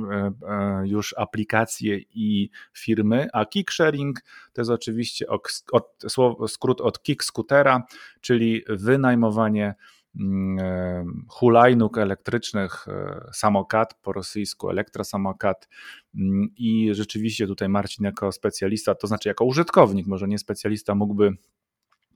[0.84, 4.20] już aplikacje i firmy, a kick sharing
[4.52, 5.26] to jest oczywiście
[5.72, 5.92] od,
[6.46, 7.82] skrót od kick scootera,
[8.20, 9.74] czyli wynajmowanie
[10.16, 15.68] Mm, e, hulajnóg elektrycznych, e, samokat po rosyjsku, elektrosamokat.
[16.14, 21.30] Mm, i rzeczywiście tutaj Marcin jako specjalista, to znaczy jako użytkownik, może nie specjalista, mógłby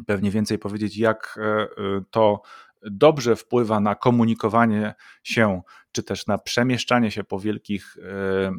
[0.06, 1.68] pewnie więcej powiedzieć, jak e,
[2.10, 2.42] to
[2.82, 5.60] dobrze wpływa na komunikowanie się,
[5.92, 8.52] czy też na przemieszczanie się po wielkich e,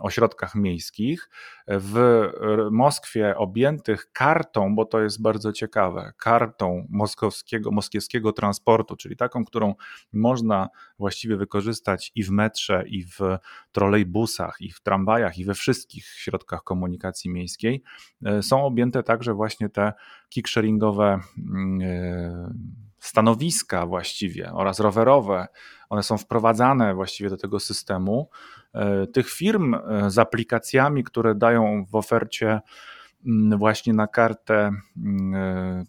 [0.00, 1.28] ośrodkach miejskich.
[1.68, 2.24] W
[2.70, 9.74] Moskwie objętych kartą, bo to jest bardzo ciekawe, kartą moskowskiego, moskiewskiego transportu, czyli taką, którą
[10.12, 13.20] można właściwie wykorzystać i w metrze, i w
[13.72, 17.82] trolejbusach, i w tramwajach, i we wszystkich środkach komunikacji miejskiej,
[18.24, 19.92] e, są objęte także właśnie te
[20.28, 21.20] kicksharingowe
[21.82, 22.54] e,
[23.06, 25.46] stanowiska właściwie oraz rowerowe,
[25.88, 28.28] one są wprowadzane właściwie do tego systemu.
[28.74, 32.60] E, tych firm e, z aplikacjami, które dają w ofercie
[33.26, 35.84] mm, właśnie na kartę mm, e,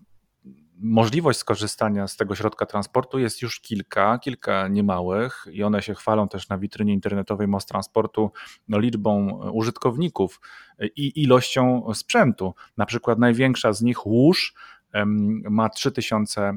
[0.80, 6.28] możliwość skorzystania z tego środka transportu jest już kilka, kilka niemałych i one się chwalą
[6.28, 8.32] też na witrynie internetowej Most Transportu
[8.68, 10.42] no, liczbą użytkowników
[10.96, 12.54] i ilością sprzętu.
[12.78, 14.54] Na przykład największa z nich łóż
[15.50, 16.54] ma 3000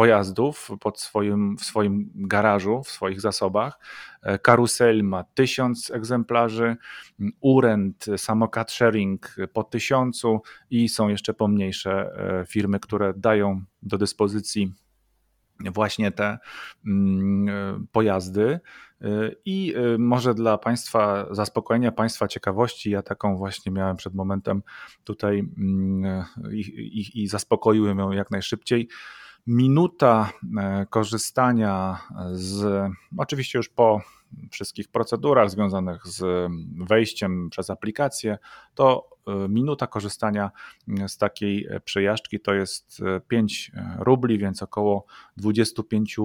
[0.00, 3.78] pojazdów pod swoim, w swoim garażu, w swoich zasobach.
[4.22, 6.76] E, karusel ma 1000 egzemplarzy,
[7.40, 10.22] Urent, samokat sharing po 1000
[10.70, 11.92] i są jeszcze pomniejsze
[12.40, 14.72] e, firmy, które dają do dyspozycji
[15.74, 16.38] właśnie te
[16.86, 18.60] mm, e, pojazdy.
[19.44, 24.62] I może dla Państwa zaspokojenia, Państwa ciekawości, ja taką właśnie miałem przed momentem
[25.04, 28.88] tutaj mm, i, i, i zaspokoiłem ją jak najszybciej.
[29.46, 32.00] Minuta e, korzystania
[32.32, 34.00] z, oczywiście już po
[34.50, 36.50] wszystkich procedurach związanych z
[36.88, 38.38] wejściem przez aplikację,
[38.74, 40.50] to e, minuta korzystania
[41.08, 45.04] z takiej przejażdżki to jest 5 rubli, więc około
[45.36, 46.16] 25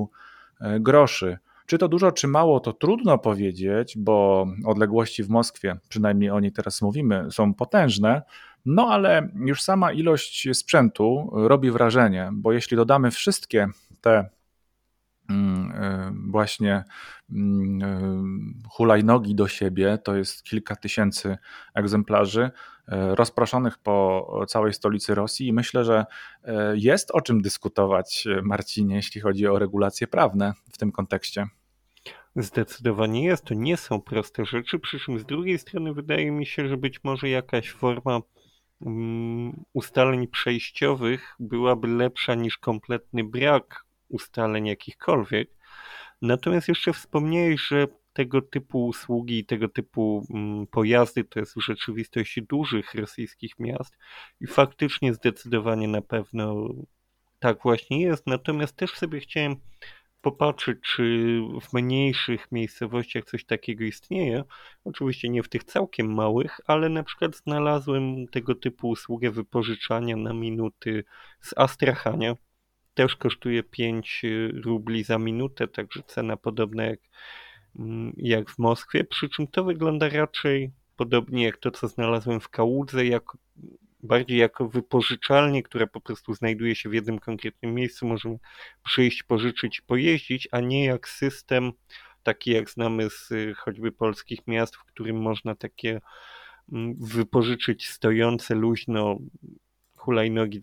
[0.80, 1.38] groszy.
[1.66, 6.52] Czy to dużo, czy mało, to trudno powiedzieć, bo odległości w Moskwie, przynajmniej o niej
[6.52, 8.22] teraz mówimy, są potężne.
[8.66, 13.68] No ale już sama ilość sprzętu robi wrażenie, bo jeśli dodamy wszystkie
[14.02, 14.35] te mm, e,
[16.30, 16.84] właśnie
[17.32, 21.38] mm, e, hulajnogi do siebie, to jest kilka tysięcy
[21.76, 22.52] egzemplarzy
[22.88, 26.06] e, rozproszonych po całej stolicy Rosji i myślę, że
[26.74, 31.48] jest o czym dyskutować, Marcinie, jeśli chodzi o regulacje prawne w tym kontekście.
[32.36, 36.68] Zdecydowanie jest, to nie są proste rzeczy, przy czym z drugiej strony wydaje mi się,
[36.68, 38.22] że być może jakaś forma
[38.82, 45.50] Mm, ustaleń przejściowych byłaby lepsza niż kompletny brak ustaleń jakichkolwiek.
[46.22, 51.62] Natomiast jeszcze wspomniałeś, że tego typu usługi i tego typu mm, pojazdy to jest w
[51.62, 53.98] rzeczywistości dużych rosyjskich miast
[54.42, 56.70] i faktycznie zdecydowanie na pewno
[57.40, 58.28] tak właśnie jest.
[58.28, 59.56] Natomiast też sobie chciałem
[60.22, 64.44] popatrzeć, czy w mniejszych miejscowościach coś takiego istnieje.
[64.84, 70.34] Oczywiście nie w tych całkiem małych, ale na przykład znalazłem tego typu usługę wypożyczania na
[70.34, 71.04] minuty
[71.42, 72.36] z Astrachania,
[72.96, 74.22] też kosztuje 5
[74.64, 77.00] rubli za minutę, także cena podobna jak,
[77.80, 82.50] mm, jak w Moskwie, przy czym to wygląda raczej podobnie jak to, co znalazłem w
[82.50, 83.24] Kałudze, jak,
[84.04, 88.38] bardziej jako wypożyczalnie, która po prostu znajduje się w jednym konkretnym miejscu, możemy
[88.84, 91.72] przyjść, pożyczyć, pojeździć, a nie jak system
[92.24, 96.02] taki jak znamy z choćby polskich miast, w którym można takie
[96.72, 99.20] mm, wypożyczyć stojące luźno
[99.96, 100.62] hulajnogi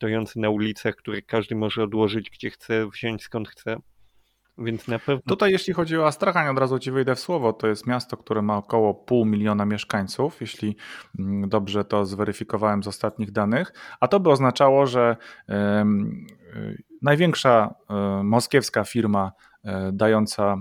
[0.00, 3.76] stojące na ulicach, które każdy może odłożyć gdzie chce, wziąć skąd chce.
[4.58, 5.22] Więc na pewno.
[5.28, 7.52] Tutaj, jeśli chodzi o Astrachań, od razu ci wyjdę w słowo.
[7.52, 10.76] To jest miasto, które ma około pół miliona mieszkańców, jeśli
[11.18, 13.72] mm, dobrze to zweryfikowałem z ostatnich danych.
[14.00, 15.16] A to by oznaczało, że
[15.50, 15.54] y,
[17.02, 17.74] największa
[18.20, 19.32] y, moskiewska firma
[19.64, 20.56] y, dająca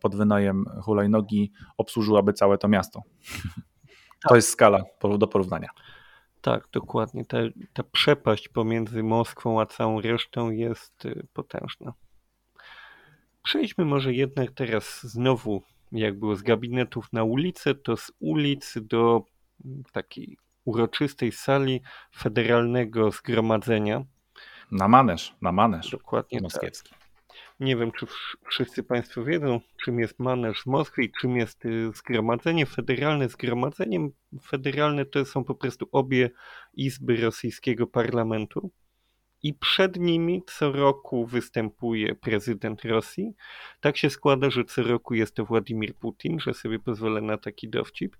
[0.00, 3.02] pod wynajem hulajnogi obsłużyłaby całe to miasto.
[4.28, 4.82] To jest skala
[5.18, 5.68] do porównania.
[6.42, 7.24] Tak, dokładnie.
[7.24, 7.38] Ta,
[7.72, 11.92] ta przepaść pomiędzy Moskwą a całą resztą jest potężna.
[13.42, 15.62] Przejdźmy może jednak teraz znowu,
[15.92, 19.24] jak było z gabinetów na ulicę, to z ulic do
[19.92, 21.80] takiej uroczystej sali
[22.16, 24.04] federalnego zgromadzenia.
[24.70, 25.90] Na Manesz, na Manesz.
[25.90, 26.42] Dokładnie tak.
[26.42, 26.90] moskiewski.
[26.90, 27.01] Tak.
[27.62, 28.06] Nie wiem, czy
[28.48, 33.28] wszyscy Państwo wiedzą, czym jest Manesz w Moskwie i czym jest y, zgromadzenie federalne.
[33.28, 34.10] Zgromadzeniem
[34.42, 36.30] federalne to są po prostu obie
[36.74, 38.70] izby rosyjskiego parlamentu
[39.42, 43.34] i przed nimi co roku występuje prezydent Rosji.
[43.80, 47.68] Tak się składa, że co roku jest to Władimir Putin, że sobie pozwolę na taki
[47.68, 48.16] dowcip.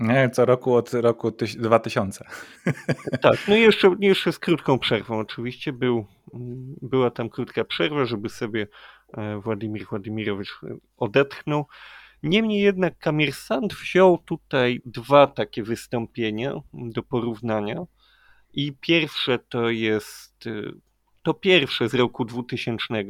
[0.00, 2.24] Nie, co roku od roku 2000.
[3.22, 5.72] Tak, no i jeszcze, jeszcze z krótką przerwą oczywiście.
[5.72, 6.06] Był,
[6.82, 8.66] była tam krótka przerwa, żeby sobie
[9.16, 10.60] e, Władimir Władimirowicz
[10.96, 11.66] odetchnął.
[12.22, 17.84] Niemniej jednak Kamirsant wziął tutaj dwa takie wystąpienia do porównania.
[18.52, 20.72] I pierwsze to jest y,
[21.22, 23.04] to pierwsze z roku 2000,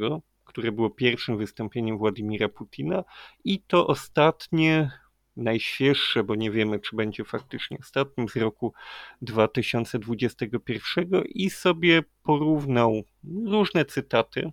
[0.45, 3.03] które było pierwszym wystąpieniem Władimira Putina,
[3.43, 4.91] i to ostatnie,
[5.39, 8.73] najświeższe, bo nie wiemy, czy będzie faktycznie ostatnim, z roku
[9.21, 13.03] 2021, i sobie porównał
[13.45, 14.51] różne cytaty.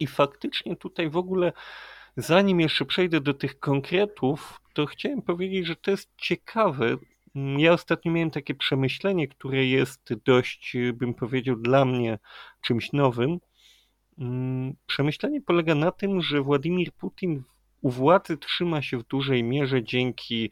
[0.00, 1.52] I faktycznie tutaj w ogóle,
[2.16, 6.96] zanim jeszcze przejdę do tych konkretów, to chciałem powiedzieć, że to jest ciekawe,
[7.34, 12.18] ja ostatnio miałem takie przemyślenie, które jest dość, bym powiedział, dla mnie
[12.60, 13.38] czymś nowym.
[14.18, 17.42] Mm, przemyślenie polega na tym, że Władimir Putin
[17.84, 20.50] u władzy trzyma się w dużej mierze dzięki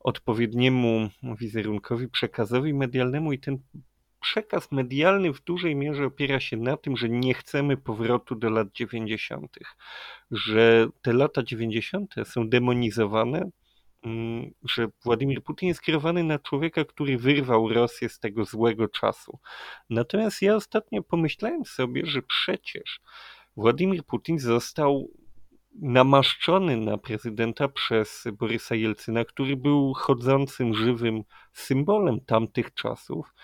[0.00, 3.58] odpowiedniemu wizerunkowi, przekazowi medialnemu i ten
[4.20, 8.72] przekaz medialny w dużej mierze opiera się na tym, że nie chcemy powrotu do lat
[8.72, 9.56] 90.,
[10.30, 12.14] że te lata 90.
[12.24, 13.50] są demonizowane,
[14.04, 19.38] Mm, że Władimir Putin jest skierowany na człowieka, który wyrwał Rosję z tego złego czasu.
[19.90, 23.00] Natomiast ja ostatnio pomyślałem sobie, że przecież
[23.56, 25.10] Władimir Putin został
[25.80, 33.34] namaszczony na prezydenta przez Borysa Jelcyna, który był chodzącym, żywym symbolem tamtych czasów.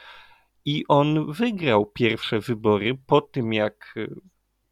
[0.65, 4.07] I on wygrał pierwsze wybory po tym, jak e,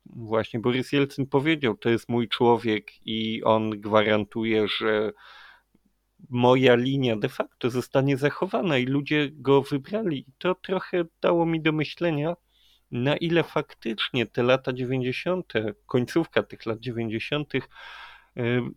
[0.07, 5.13] właśnie Borys Jelcyn powiedział: To jest mój człowiek, i on gwarantuje, że
[6.29, 10.27] moja linia de facto zostanie zachowana i ludzie go wybrali.
[10.39, 12.37] To trochę dało mi do myślenia,
[12.91, 15.53] na ile faktycznie te lata 90.,
[15.87, 17.61] końcówka tych lat 90., y,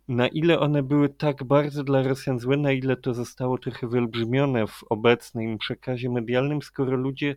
[0.08, 4.66] na ile one były tak bardzo dla Rosjan złe, na ile to zostało trochę wyolbrzymione
[4.66, 7.36] w obecnym przekazie medialnym, skoro ludzie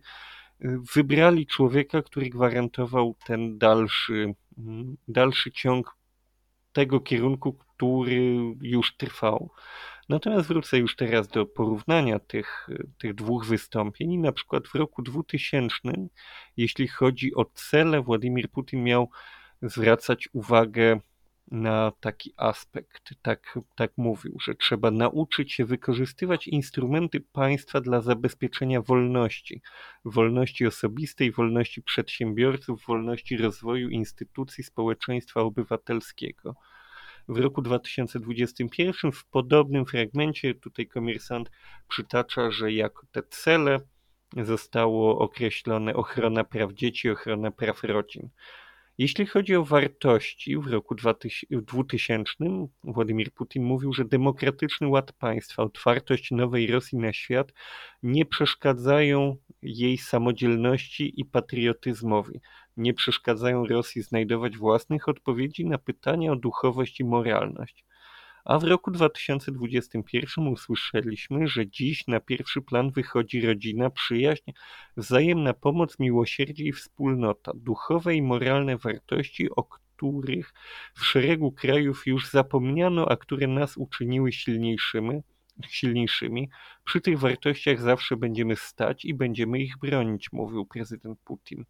[0.64, 5.96] y, wybrali człowieka, który gwarantował ten dalszy, mm, dalszy ciąg
[6.72, 9.50] tego kierunku, który już trwał.
[10.08, 14.18] Natomiast wrócę już teraz do porównania tych, tych dwóch wystąpień.
[14.18, 15.78] Na przykład w roku 2000,
[16.56, 19.10] jeśli chodzi o cele, Władimir Putin miał
[19.62, 21.00] zwracać uwagę
[21.50, 23.14] na taki aspekt.
[23.22, 29.62] Tak, tak mówił, że trzeba nauczyć się wykorzystywać instrumenty państwa dla zabezpieczenia wolności,
[30.04, 36.56] wolności osobistej, wolności przedsiębiorców, wolności rozwoju instytucji społeczeństwa obywatelskiego
[37.28, 41.50] w roku 2021 w podobnym fragmencie tutaj komersant
[41.88, 43.80] przytacza, że jako te cele
[44.36, 48.30] zostało określone ochrona praw dzieci, ochrona praw rodzin.
[48.98, 50.94] Jeśli chodzi o wartości, w roku
[51.50, 52.34] 2000
[52.84, 57.52] Władimir Putin mówił, że demokratyczny ład państwa, otwartość nowej Rosji na świat
[58.02, 62.40] nie przeszkadzają jej samodzielności i patriotyzmowi
[62.76, 67.84] nie przeszkadzają Rosji znajdować własnych odpowiedzi na pytania o duchowość i moralność.
[68.44, 74.50] A w roku 2021 usłyszeliśmy, że dziś na pierwszy plan wychodzi rodzina, przyjaźń,
[74.96, 80.52] wzajemna pomoc, miłosierdzie i wspólnota, duchowe i moralne wartości, o których
[80.94, 85.20] w szeregu krajów już zapomniano, a które nas uczyniły silniejszymi.
[85.68, 86.50] Silniejszymi.
[86.84, 91.64] Przy tych wartościach zawsze będziemy stać i będziemy ich bronić, mówił prezydent Putin.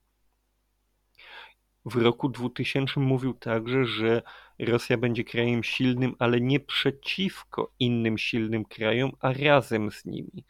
[1.85, 4.23] W roku 2000 mówił także, że
[4.59, 10.45] Rosja będzie krajem silnym, ale nie przeciwko innym silnym krajom, a razem z nimi.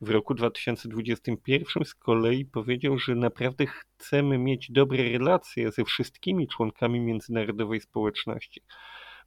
[0.00, 7.00] W roku 2021 z kolei powiedział, że naprawdę chcemy mieć dobre relacje ze wszystkimi członkami
[7.00, 8.62] międzynarodowej społeczności.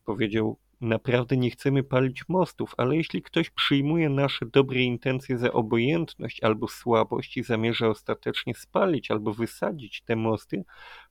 [0.05, 6.43] Powiedział, naprawdę nie chcemy palić mostów, ale jeśli ktoś przyjmuje nasze dobre intencje za obojętność
[6.43, 10.63] albo słabość i zamierza ostatecznie spalić albo wysadzić te mosty,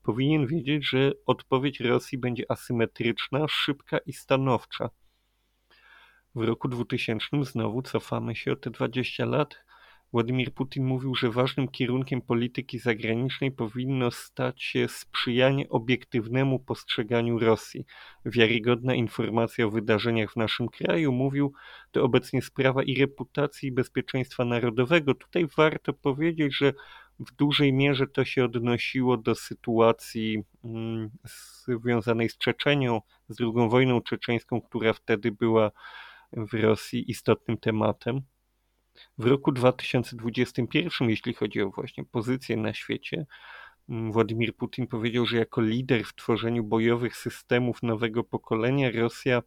[0.02, 4.90] powinien wiedzieć, że odpowiedź Rosji będzie asymetryczna, szybka i stanowcza.
[6.34, 9.64] W roku 2000 znowu cofamy się o te 20 lat.
[10.12, 17.84] Władimir Putin mówił, że ważnym kierunkiem polityki zagranicznej powinno stać się sprzyjanie obiektywnemu postrzeganiu Rosji.
[18.24, 21.52] Wiarygodna informacja o wydarzeniach w naszym kraju, mówił,
[21.90, 25.14] to obecnie sprawa i reputacji i bezpieczeństwa narodowego.
[25.14, 26.72] Tutaj warto powiedzieć, że
[27.20, 31.10] w dużej mierze to się odnosiło do sytuacji mm,
[31.68, 35.70] związanej z Czeczenią, z II wojną czeczeńską, która wtedy była
[36.32, 38.20] w Rosji istotnym tematem.
[39.18, 43.26] W roku 2021, jeśli chodzi o właśnie pozycję na świecie,
[43.88, 49.42] mm, Władimir Putin powiedział, że jako lider w tworzeniu bojowych systemów nowego pokolenia Rosja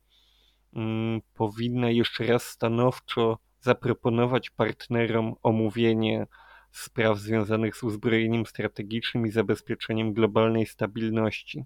[0.74, 6.28] mm, powinna jeszcze raz stanowczo zaproponować partnerom omówienie
[6.72, 11.66] spraw związanych z uzbrojeniem strategicznym i zabezpieczeniem globalnej stabilności.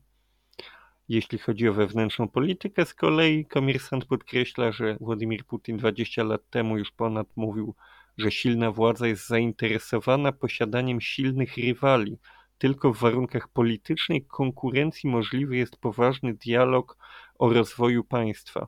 [1.10, 6.78] Jeśli chodzi o wewnętrzną politykę, z kolei komersant podkreśla, że Władimir Putin 20 lat temu
[6.78, 7.76] już ponad mówił,
[8.18, 12.18] że silna władza jest zainteresowana posiadaniem silnych rywali.
[12.58, 16.98] Tylko w warunkach politycznej konkurencji możliwy jest poważny dialog
[17.40, 18.68] o rozwoju państwa.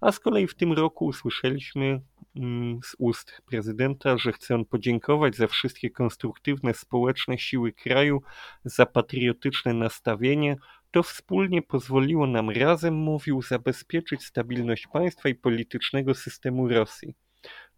[0.00, 2.00] A z kolei w tym roku usłyszeliśmy
[2.36, 8.22] mm, z ust prezydenta, że chce on podziękować za wszystkie konstruktywne społeczne siły kraju,
[8.64, 10.56] za patriotyczne nastawienie,
[10.90, 17.14] to wspólnie pozwoliło nam razem, mówił, zabezpieczyć stabilność państwa i politycznego systemu Rosji.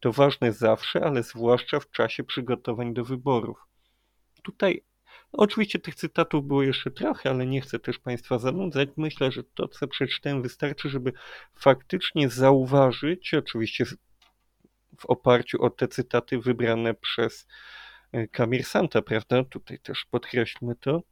[0.01, 3.59] To ważne zawsze, ale zwłaszcza w czasie przygotowań do wyborów.
[4.43, 4.83] Tutaj
[5.33, 8.89] Oczywiście tych cytatów było jeszcze trochę, ale nie chcę też Państwa zanudzać.
[8.97, 11.13] Myślę, że to, co przeczytałem, wystarczy, żeby
[11.55, 13.85] faktycznie zauważyć, oczywiście
[14.99, 17.47] w oparciu o te cytaty wybrane przez
[18.13, 19.45] e, Kamir Santa, prawda?
[19.45, 21.03] Tutaj też podkreślmy to,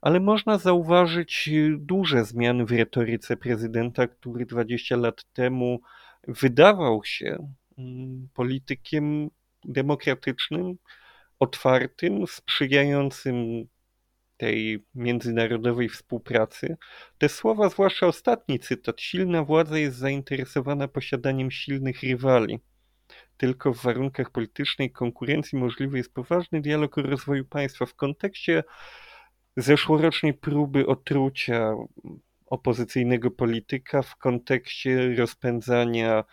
[0.00, 5.80] ale można zauważyć y, duże zmiany w retoryce prezydenta, który 20 lat temu
[6.28, 9.30] wydawał się mm, politykiem
[9.64, 10.76] demokratycznym,
[11.38, 13.66] otwartym, sprzyjającym
[14.36, 16.76] tej międzynarodowej współpracy.
[17.18, 22.60] Te słowa, zwłaszcza ostatni cytat, silna władza jest zainteresowana posiadaniem silnych rywali.
[23.36, 27.86] Tylko w warunkach politycznej konkurencji możliwy jest poważny dialog o rozwoju państwa.
[27.86, 28.64] W kontekście
[29.56, 31.74] zeszłorocznej próby otrucia
[32.46, 36.24] opozycyjnego polityka w kontekście rozpędzania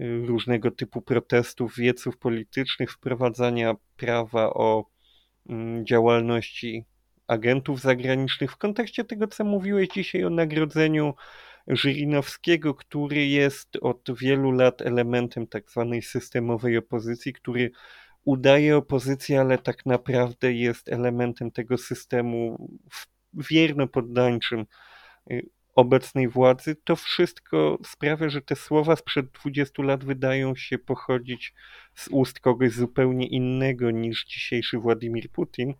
[0.00, 4.84] y, różnego typu protestów, wieców politycznych, wprowadzania prawa o
[5.48, 6.84] mm, działalności
[7.26, 11.14] agentów zagranicznych, w kontekście tego, co mówiłeś dzisiaj o nagrodzeniu
[11.66, 17.70] Żyrinowskiego, który jest od wielu lat elementem tak zwanej systemowej opozycji, który
[18.24, 22.68] udaje opozycję, ale tak naprawdę jest elementem tego systemu
[23.34, 24.66] wierno poddańczym
[25.30, 31.54] y, obecnej władzy, to wszystko sprawia, że te słowa sprzed 20 lat wydają się pochodzić
[31.94, 35.74] z ust kogoś zupełnie innego niż dzisiejszy Władimir Putin.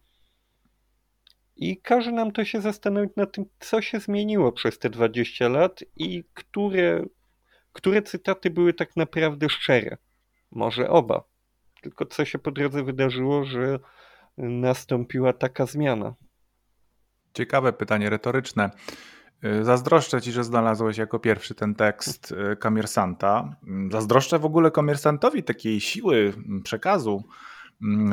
[1.56, 5.84] I każe nam to się zastanowić nad tym, co się zmieniło przez te 20 lat
[5.96, 7.04] i które,
[7.72, 9.96] które cytaty były tak naprawdę szczere.
[10.50, 11.29] Może oba.
[11.82, 13.78] Tylko co się po drodze wydarzyło, że
[14.38, 16.14] nastąpiła taka zmiana?
[17.34, 18.70] Ciekawe pytanie retoryczne.
[19.62, 23.56] Zazdroszczę ci, że znalazłeś jako pierwszy ten tekst e, Kamiersanta.
[23.90, 26.32] Zazdroszczę w ogóle Kamiersantowi takiej siły
[26.64, 27.24] przekazu,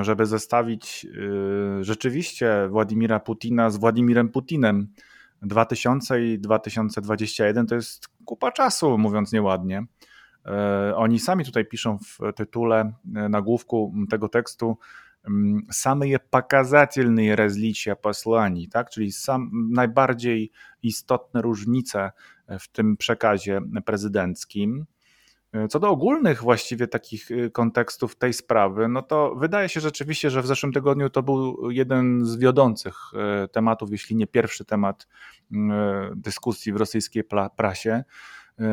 [0.01, 4.87] żeby zestawić e, rzeczywiście Władimira Putina z Władimirem Putinem.
[5.41, 9.85] 2000 i 2021 to jest kupa czasu, mówiąc nieładnie.
[10.46, 14.78] E, oni sami tutaj piszą w tytule, e, nagłówku tego tekstu,
[15.70, 18.90] samые показательные различия посланий, tak?
[18.90, 20.50] czyli sam, najbardziej
[20.82, 22.12] istotne różnice
[22.60, 24.86] w tym przekazie prezydenckim.
[25.70, 30.46] Co do ogólnych właściwie takich kontekstów tej sprawy, no to wydaje się rzeczywiście, że w
[30.46, 32.96] zeszłym tygodniu to był jeden z wiodących
[33.52, 35.08] tematów, jeśli nie pierwszy temat
[36.16, 37.24] dyskusji w rosyjskiej
[37.56, 38.04] prasie.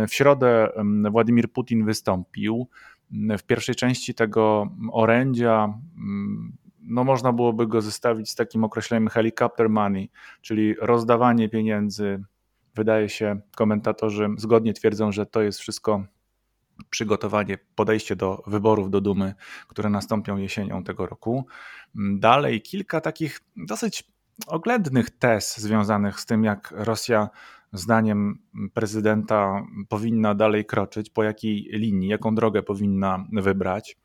[0.08, 0.68] W środę
[1.10, 2.68] Władimir Putin wystąpił.
[3.38, 5.74] W pierwszej części tego orędzia
[6.80, 10.10] no można byłoby go zestawić z takim określeniem helicopter money,
[10.42, 12.24] czyli rozdawanie pieniędzy.
[12.74, 16.04] Wydaje się, komentatorzy zgodnie twierdzą, że to jest wszystko
[16.90, 19.34] przygotowanie, podejście do wyborów do Dumy,
[19.68, 21.46] które nastąpią jesienią tego roku.
[21.94, 24.04] Dalej kilka takich dosyć
[24.46, 27.28] oględnych tez związanych z tym, jak Rosja
[27.74, 28.38] zdaniem
[28.74, 33.96] prezydenta powinna dalej kroczyć, po jakiej linii, jaką drogę powinna wybrać.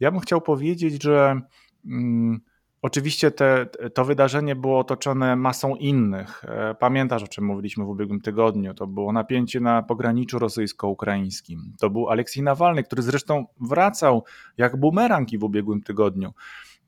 [0.00, 1.40] Ja bym chciał powiedzieć, że
[1.86, 2.40] mm,
[2.82, 6.44] oczywiście te, to wydarzenie było otoczone masą innych.
[6.44, 8.74] E, pamiętasz, o czym mówiliśmy w ubiegłym tygodniu?
[8.74, 11.72] To było napięcie na pograniczu rosyjsko-ukraińskim.
[11.80, 14.24] To był Aleksiej Nawalny, który zresztą wracał
[14.56, 16.32] jak bumerang w ubiegłym tygodniu.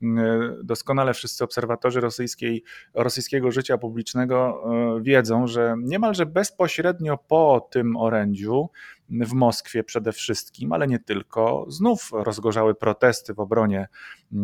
[0.03, 4.63] E, doskonale wszyscy obserwatorzy rosyjskiej, rosyjskiego życia publicznego
[4.97, 8.69] e, wiedzą, że niemalże bezpośrednio po tym orędziu
[9.09, 13.87] w Moskwie przede wszystkim, ale nie tylko, znów rozgorzały protesty w obronie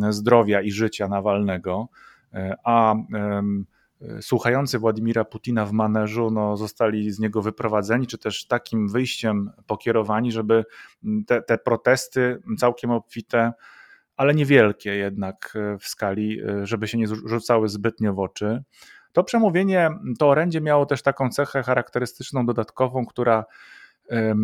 [0.10, 1.88] zdrowia i życia Nawalnego,
[2.64, 2.96] a
[4.22, 10.32] słuchający Władimira Putina w maneżu no, zostali z niego wyprowadzeni, czy też takim wyjściem pokierowani,
[10.32, 10.66] żeby
[11.28, 13.54] te, te protesty całkiem obfite
[14.18, 18.64] ale niewielkie jednak e, w skali, e, żeby się nie rzucały zbytnio w oczy.
[19.14, 19.90] To przemówienie,
[20.20, 23.46] to orędzie miało też taką cechę charakterystyczną, dodatkową, która
[24.10, 24.36] e,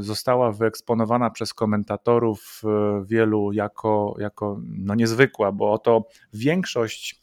[0.00, 2.62] została wyeksponowana przez komentatorów
[3.04, 7.22] wielu jako, jako no niezwykła, bo oto większość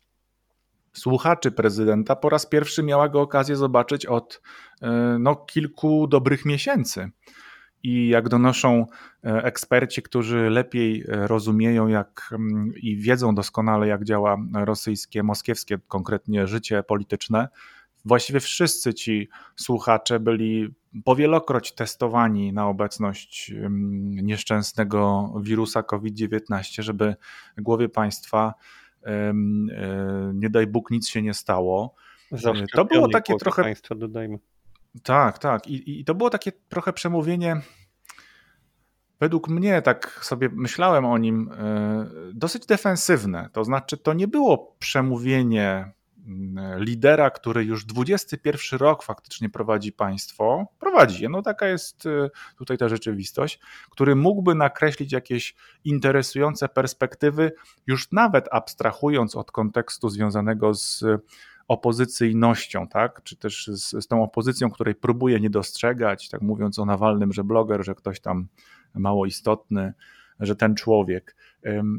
[0.93, 4.41] słuchaczy prezydenta po raz pierwszy miała go okazję zobaczyć od
[5.19, 7.11] no, kilku dobrych miesięcy
[7.83, 8.85] i jak donoszą
[9.23, 15.77] e, eksperci, którzy lepiej e, rozumieją jak, mm, i wiedzą doskonale, jak działa rosyjskie, moskiewskie
[15.87, 17.47] konkretnie życie polityczne,
[18.05, 20.75] właściwie wszyscy ci słuchacze byli
[21.05, 27.15] powielokroć testowani na obecność mm, nieszczęsnego wirusa COVID-19, żeby
[27.57, 28.53] głowie państwa,
[30.33, 31.95] nie daj Bóg, nic się nie stało.
[32.73, 33.61] To było takie trochę.
[33.63, 34.39] Państwa, dodajmy.
[35.03, 35.67] Tak, tak.
[35.67, 37.61] I, I to było takie trochę przemówienie.
[39.19, 43.49] Według mnie, tak sobie myślałem o nim, e, dosyć defensywne.
[43.53, 45.91] To znaczy, to nie było przemówienie
[46.27, 52.29] mm, lidera, który już 21 rok faktycznie prowadzi państwo, prowadzi je, no taka jest e,
[52.57, 57.51] tutaj ta rzeczywistość, który mógłby nakreślić jakieś interesujące perspektywy,
[57.87, 61.03] już nawet abstrahując od kontekstu związanego z
[61.67, 63.23] opozycyjnością, tak?
[63.23, 67.43] czy też z, z tą opozycją, której próbuje nie dostrzegać, tak mówiąc o Nawalnym, że
[67.43, 68.47] bloger, że ktoś tam
[68.93, 69.93] mało istotny,
[70.39, 71.35] że ten człowiek.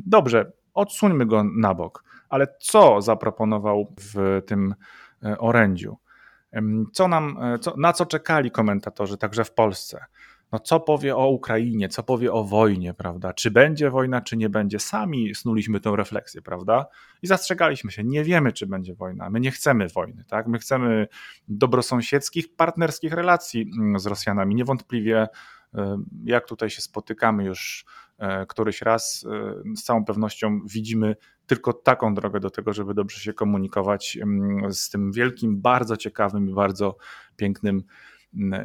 [0.06, 4.74] Dobrze, odsuńmy go na bok, ale co zaproponował w tym
[5.24, 5.96] e, orędziu?
[6.92, 10.04] Co nam, e, co, na co czekali komentatorzy także w Polsce?
[10.52, 13.32] No co powie o Ukrainie, co powie o wojnie, prawda?
[13.32, 14.78] Czy będzie wojna, czy nie będzie?
[14.78, 16.86] Sami snuliśmy tę refleksję, prawda?
[17.22, 19.30] I zastrzegaliśmy się, nie wiemy, czy będzie wojna.
[19.30, 20.46] My nie chcemy wojny, tak?
[20.46, 21.08] My chcemy
[21.48, 24.54] dobrosąsiedzkich, partnerskich relacji mm, z Rosjanami.
[24.54, 25.28] Niewątpliwie,
[25.74, 27.84] e, jak tutaj się spotykamy już
[28.18, 33.20] e, któryś raz, e, z całą pewnością widzimy tylko taką drogę do tego, żeby dobrze
[33.20, 36.96] się komunikować mm, z tym wielkim, bardzo ciekawym i bardzo
[37.36, 37.82] pięknym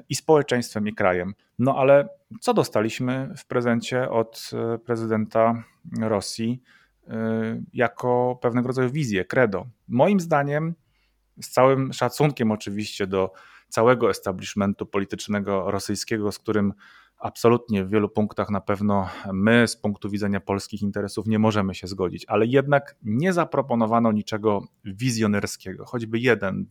[0.10, 1.34] i społeczeństwem, i krajem.
[1.60, 2.10] No ale
[2.42, 5.64] co dostaliśmy w prezencie od e, prezydenta
[6.02, 6.62] Rosji
[7.08, 9.66] e, jako pewnego rodzaju wizję, credo?
[9.88, 10.74] Moim zdaniem,
[11.42, 13.34] z całym szacunkiem oczywiście do
[13.70, 16.74] całego establishmentu politycznego rosyjskiego, z którym
[17.24, 21.88] absolutnie w wielu punktach na pewno my z punktu widzenia polskich interesów nie możemy się
[21.88, 26.66] zgodzić, ale jednak nie zaproponowano niczego wizjonerskiego, choćby jeden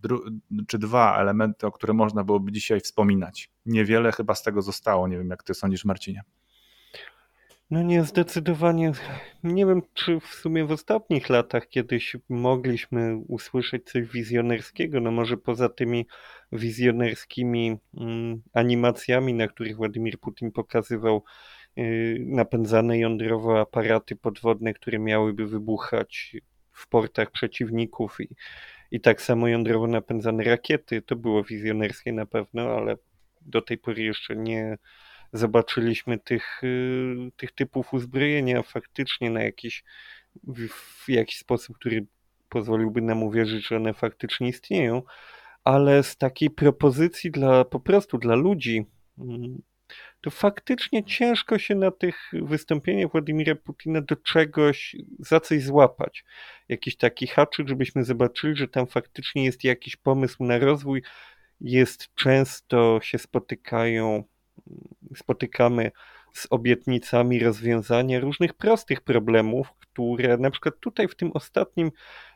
[0.67, 3.51] czy dwa elementy, o które można byłoby dzisiaj wspominać.
[3.67, 5.09] Niewiele chyba z tego zostało.
[5.09, 6.23] Nie wiem, jak ty sądzisz, Marcinie.
[7.73, 8.93] No nie, zdecydowanie.
[9.45, 15.01] Nie wiem, czy w sumie w ostatnich latach kiedyś mogliśmy usłyszeć coś wizjonerskiego.
[15.01, 16.07] No może poza tymi
[16.53, 21.25] wizjonerskimi mm, animacjami, na których Władimir Putin pokazywał
[21.79, 26.37] y, napędzane jądrowo aparaty podwodne, które miałyby wybuchać
[26.73, 28.29] w portach przeciwników i,
[28.91, 31.03] i tak samo jądrowo napędzane rakiety.
[31.03, 32.97] To było wizjonerskie na pewno, ale
[33.41, 34.79] do tej pory jeszcze nie
[35.33, 39.85] zobaczyliśmy tych, y, tych typów uzbrojenia faktycznie na jakiś,
[41.05, 42.07] w jakiś sposób, który
[42.49, 45.03] pozwoliłby nam uwierzyć, że one faktycznie istnieją.
[45.65, 48.87] ale z takiej propozycji dla po prostu dla ludzi,
[49.19, 49.63] mm,
[50.21, 56.25] to faktycznie ciężko się na tych wystąpieniach Władimira Putina do czegoś, za coś złapać.
[56.69, 61.03] Jakiś taki haczyk, żebyśmy zobaczyli, że tam faktycznie jest jakiś pomysł na rozwój.
[61.61, 64.25] Jest często się spotykają,
[65.17, 65.91] spotykamy
[66.33, 71.91] z obietnicami rozwiązania różnych prostych problemów, które na przykład tutaj w tym ostatnim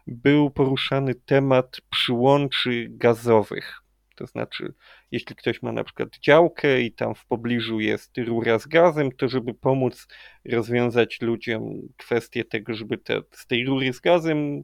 [0.06, 3.82] był poruszany temat przyłączy gazowych.
[4.16, 4.74] To znaczy,
[5.10, 9.28] jeśli ktoś ma na przykład działkę i tam w pobliżu jest rura z gazem, to
[9.28, 10.06] żeby pomóc
[10.44, 11.62] rozwiązać ludziom
[11.96, 14.62] kwestię tego, żeby te, z tej rury z gazem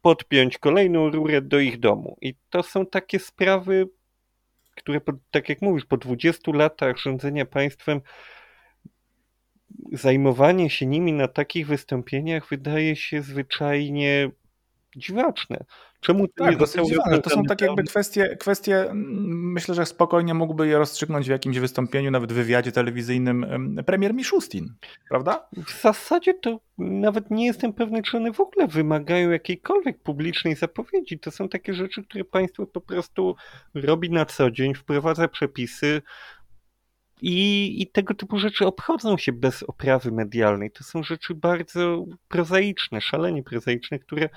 [0.00, 2.16] podpiąć kolejną rurę do ich domu.
[2.20, 3.88] I to są takie sprawy,
[4.76, 5.00] które,
[5.30, 8.00] tak jak mówisz, po 20 latach rządzenia państwem,
[9.92, 14.30] zajmowanie się nimi na takich wystąpieniach wydaje się zwyczajnie
[14.96, 15.64] dziwaczne.
[16.02, 16.88] Czemu to tak, nie zostało
[17.22, 21.58] To są tak jakby kwestie, kwestie, mm, myślę, że spokojnie mógłby je rozstrzygnąć w jakimś
[21.58, 23.46] wystąpieniu, nawet w wywiadzie telewizyjnym
[23.86, 24.74] premier Miszustin,
[25.08, 25.48] prawda?
[25.66, 31.18] W zasadzie to nawet nie jestem pewny, czy one w ogóle wymagają jakiejkolwiek publicznej zapowiedzi.
[31.18, 33.36] To są takie rzeczy, które państwo po prostu
[33.74, 36.02] robi na co dzień, wprowadza przepisy,
[37.22, 40.70] i, I tego typu rzeczy obchodzą się bez oprawy medialnej.
[40.70, 44.28] To są rzeczy bardzo prozaiczne, szalenie prozaiczne, które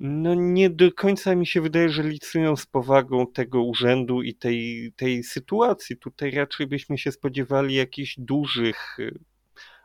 [0.00, 4.92] no nie do końca mi się wydaje, że licują z powagą tego urzędu i tej,
[4.96, 5.96] tej sytuacji.
[5.96, 8.96] Tutaj raczej byśmy się spodziewali jakichś dużych,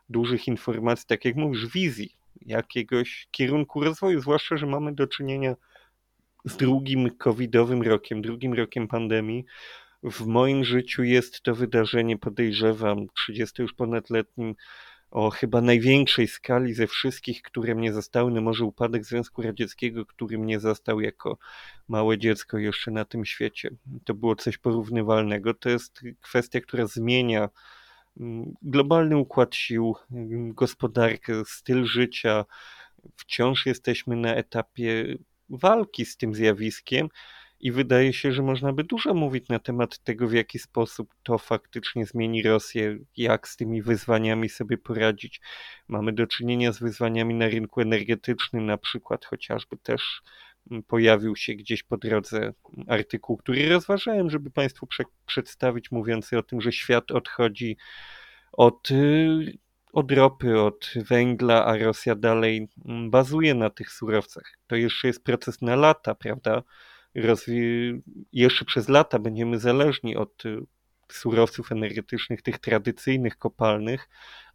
[0.10, 5.56] dużych informacji, tak jak mówisz, wizji, jakiegoś kierunku rozwoju, zwłaszcza, że mamy do czynienia
[6.46, 9.46] z drugim covidowym rokiem, drugim rokiem pandemii.
[10.04, 14.56] W moim życiu jest to wydarzenie, podejrzewam, 30 już ponadletnim
[15.14, 20.38] o chyba największej skali ze wszystkich, które mnie zostały, no może upadek Związku Radzieckiego, który
[20.38, 21.38] mnie zastał jako
[21.88, 23.70] małe dziecko jeszcze na tym świecie.
[24.06, 25.54] To było coś porównywalnego.
[25.54, 27.50] To jest kwestia, która zmienia
[28.20, 32.46] mm, globalny układ sił, mm, gospodarkę, styl życia.
[33.16, 35.18] Wciąż jesteśmy na etapie
[35.50, 37.10] walki z tym zjawiskiem
[37.64, 41.38] i wydaje się, że można by dużo mówić na temat tego, w jaki sposób to
[41.38, 45.42] faktycznie zmieni Rosję, jak z tymi wyzwaniami sobie poradzić.
[45.88, 50.22] Mamy do czynienia z wyzwaniami na rynku energetycznym, na przykład chociażby też
[50.72, 52.54] mm, pojawił się gdzieś po drodze
[52.88, 57.78] artykuł, który rozważałem, żeby Państwu prze przedstawić, mówiący o tym, że świat odchodzi
[58.52, 59.58] od y,
[59.94, 64.44] od ropy, od węgla, a Rosja dalej mm, bazuje na tych surowcach.
[64.68, 66.64] To jeszcze jest proces na lata, prawda?
[67.16, 68.02] Rozwi-
[68.34, 70.60] jeszcze przez lata będziemy zależni od y,
[71.12, 74.10] surowców energetycznych, tych tradycyjnych, kopalnych,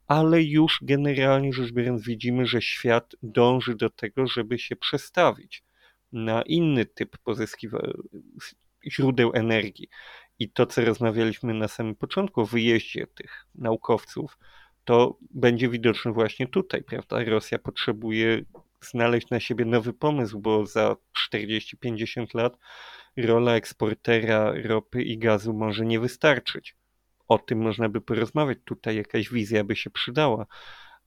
[0.06, 5.64] ale już generalnie rzecz biorąc widzimy, że świat dąży do tego, żeby się przestawić
[6.12, 7.92] na inny typ pozyskiwania
[8.86, 9.88] źródeł energii.
[10.38, 14.38] I to, co rozmawialiśmy na samym początku o wyjeździe tych naukowców,
[14.84, 17.24] to będzie widoczne właśnie tutaj, prawda?
[17.24, 18.44] Rosja potrzebuje
[18.80, 20.96] znaleźć na siebie nowy pomysł, bo za
[21.32, 22.58] 40-50 lat
[23.16, 26.76] rola eksportera ropy i gazu może nie wystarczyć.
[27.28, 28.58] O tym można by porozmawiać.
[28.64, 30.46] Tutaj jakaś wizja by się przydała.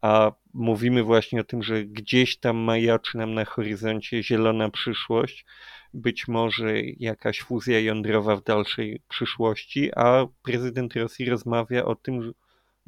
[0.02, 5.46] A mówimy właśnie o tym, że gdzieś tam majaczy nam na horyzoncie zielona przyszłość,
[5.94, 12.34] być może jakaś fuzja jądrowa w dalszej przyszłości, a prezydent Rosji rozmawia o tym,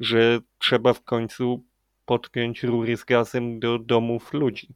[0.00, 1.64] że trzeba w końcu
[2.04, 4.74] podpiąć rury z gazem do domów ludzi.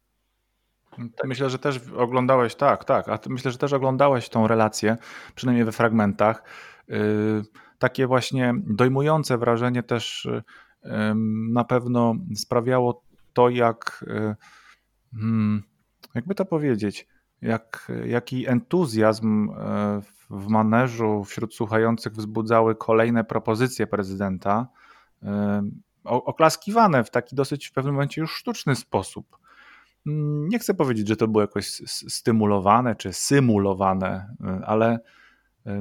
[1.23, 4.97] Myślę, że też oglądałeś, tak, tak, a myślę, że też oglądałeś tą relację,
[5.35, 6.43] przynajmniej we fragmentach.
[6.87, 6.97] Yy,
[7.79, 10.27] takie właśnie dojmujące wrażenie też
[10.83, 10.91] yy,
[11.51, 13.03] na pewno sprawiało
[13.33, 14.35] to, jak, yy,
[15.19, 15.63] hmm,
[16.15, 17.07] jakby to powiedzieć,
[17.41, 19.49] jak, jaki entuzjazm
[20.29, 24.67] w maneżu wśród słuchających wzbudzały kolejne propozycje prezydenta
[26.03, 29.37] oklaskiwane w taki dosyć w pewnym momencie już sztuczny sposób.
[30.49, 31.67] Nie chcę powiedzieć, że to było jakoś
[32.07, 34.35] stymulowane czy symulowane,
[34.65, 34.99] ale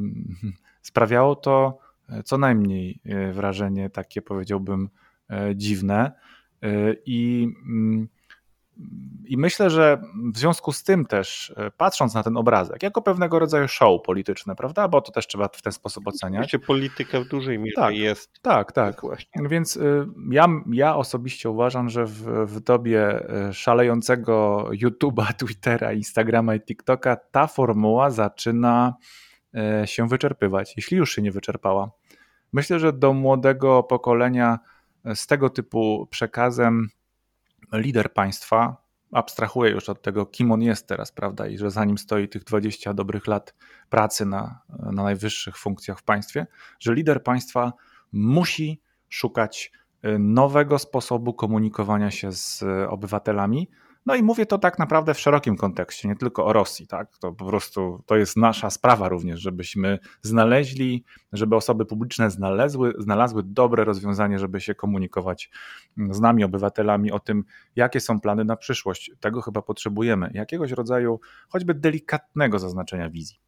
[0.82, 1.78] sprawiało to
[2.24, 4.88] co najmniej e, wrażenie takie, powiedziałbym,
[5.30, 6.12] e, dziwne.
[6.62, 8.08] E, I mm,
[9.28, 10.02] i myślę, że
[10.32, 14.56] w związku z tym też, e, patrząc na ten obrazek, jako pewnego rodzaju show polityczne,
[14.56, 14.88] prawda?
[14.88, 16.40] Bo to też trzeba w ten sposób oceniać.
[16.40, 18.42] Oczywiście polityka w dużej mierze tak, jest.
[18.42, 19.00] Tak, tak.
[19.00, 19.48] Właśnie.
[19.48, 26.54] Więc y, ja, ja osobiście uważam, że w, w dobie e, szalejącego YouTube'a, Twittera, Instagrama
[26.54, 28.94] i TikToka ta formuła zaczyna
[29.54, 31.90] e, się wyczerpywać, jeśli już się nie wyczerpała.
[32.52, 34.58] Myślę, że do młodego pokolenia
[35.14, 36.88] z tego typu przekazem
[37.72, 41.98] lider państwa abstrahuję już od tego, kim on jest teraz, prawda, i że za nim
[41.98, 43.54] stoi tych 20 dobrych lat
[43.90, 46.46] pracy na, na najwyższych funkcjach w państwie,
[46.80, 47.72] że lider państwa
[48.12, 49.72] musi szukać
[50.04, 53.68] y, nowego sposobu komunikowania się z obywatelami,
[54.08, 57.18] no i mówię to tak naprawdę w szerokim kontekście, nie tylko o Rosji, tak?
[57.18, 63.42] To po prostu to jest nasza sprawa również, żebyśmy znaleźli, żeby osoby publiczne znalazły, znalazły
[63.42, 65.50] dobre rozwiązanie, żeby się komunikować
[66.10, 67.44] z nami, obywatelami, o tym,
[67.76, 69.10] jakie są plany na przyszłość.
[69.20, 70.30] Tego chyba potrzebujemy.
[70.34, 73.40] Jakiegoś rodzaju choćby delikatnego zaznaczenia wizji.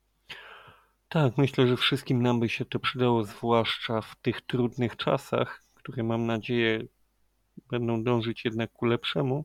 [1.09, 6.03] Tak, myślę, że wszystkim nam by się to przydało, zwłaszcza w tych trudnych czasach, które
[6.03, 6.87] mam nadzieję
[7.71, 9.45] będą dążyć jednak ku lepszemu.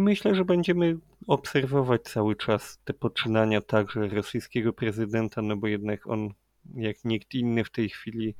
[0.00, 0.96] I myślę, że będziemy
[1.26, 6.28] obserwować cały czas te poczynania także rosyjskiego prezydenta, no bo jednak on,
[6.74, 8.34] jak nikt inny w tej chwili,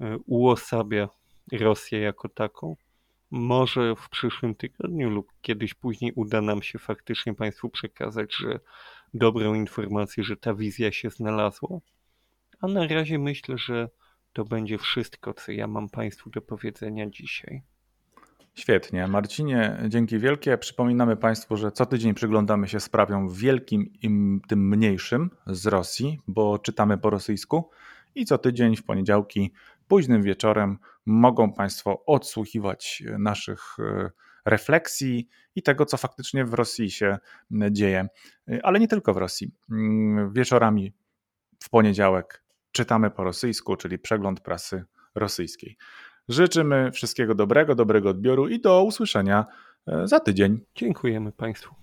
[0.00, 1.08] e, uosabia
[1.52, 2.76] Rosję jako taką.
[3.30, 8.60] Może w przyszłym tygodniu lub kiedyś później uda nam się faktycznie Państwu przekazać, że
[9.14, 11.78] dobrą informację, że ta wizja się znalazła.
[12.60, 13.88] A na razie myślę, że
[14.32, 17.62] to będzie wszystko, co ja mam Państwu do powiedzenia dzisiaj.
[18.54, 19.06] Świetnie.
[19.06, 20.58] Marcinie, dzięki wielkie.
[20.58, 26.58] Przypominamy Państwu, że co tydzień przyglądamy się sprawiom wielkim i tym mniejszym z Rosji, bo
[26.58, 27.70] czytamy po rosyjsku
[28.14, 29.52] i co tydzień w poniedziałki
[29.88, 34.10] późnym wieczorem mogą Państwo odsłuchiwać naszych e,
[34.44, 37.18] refleksji i tego, co faktycznie w Rosji się
[37.70, 38.08] dzieje,
[38.62, 39.52] ale nie tylko w Rosji.
[40.32, 40.92] Wieczorami
[41.62, 44.84] w poniedziałek czytamy po rosyjsku, czyli przegląd prasy
[45.14, 45.76] rosyjskiej.
[46.28, 49.46] Życzymy wszystkiego dobrego, dobrego odbioru i do usłyszenia
[49.86, 50.60] e, za tydzień.
[50.74, 51.74] Dziękujemy Państwu.